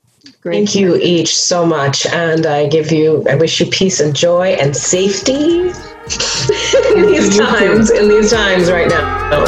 Great. 0.49 0.65
Thank 0.65 0.75
you 0.75 0.95
each 0.95 1.37
so 1.37 1.63
much, 1.63 2.07
and 2.07 2.47
I 2.47 2.67
give 2.67 2.91
you, 2.91 3.23
I 3.29 3.35
wish 3.35 3.59
you 3.59 3.67
peace 3.67 3.99
and 3.99 4.15
joy 4.15 4.53
and 4.53 4.75
safety 4.75 5.59
in 6.95 7.05
these 7.05 7.37
times, 7.37 7.91
in 7.91 8.09
these 8.09 8.31
times 8.31 8.71
right 8.71 8.89
now. 8.89 9.45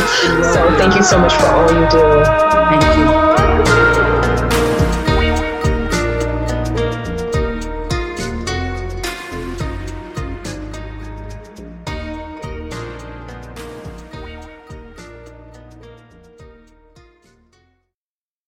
So 0.54 0.78
thank 0.78 0.96
you 0.96 1.02
so 1.02 1.18
much 1.18 1.34
for 1.34 1.48
all 1.48 1.72
you 1.74 1.90
do. 1.90 2.24
Thank 2.24 3.16
you. 3.16 3.21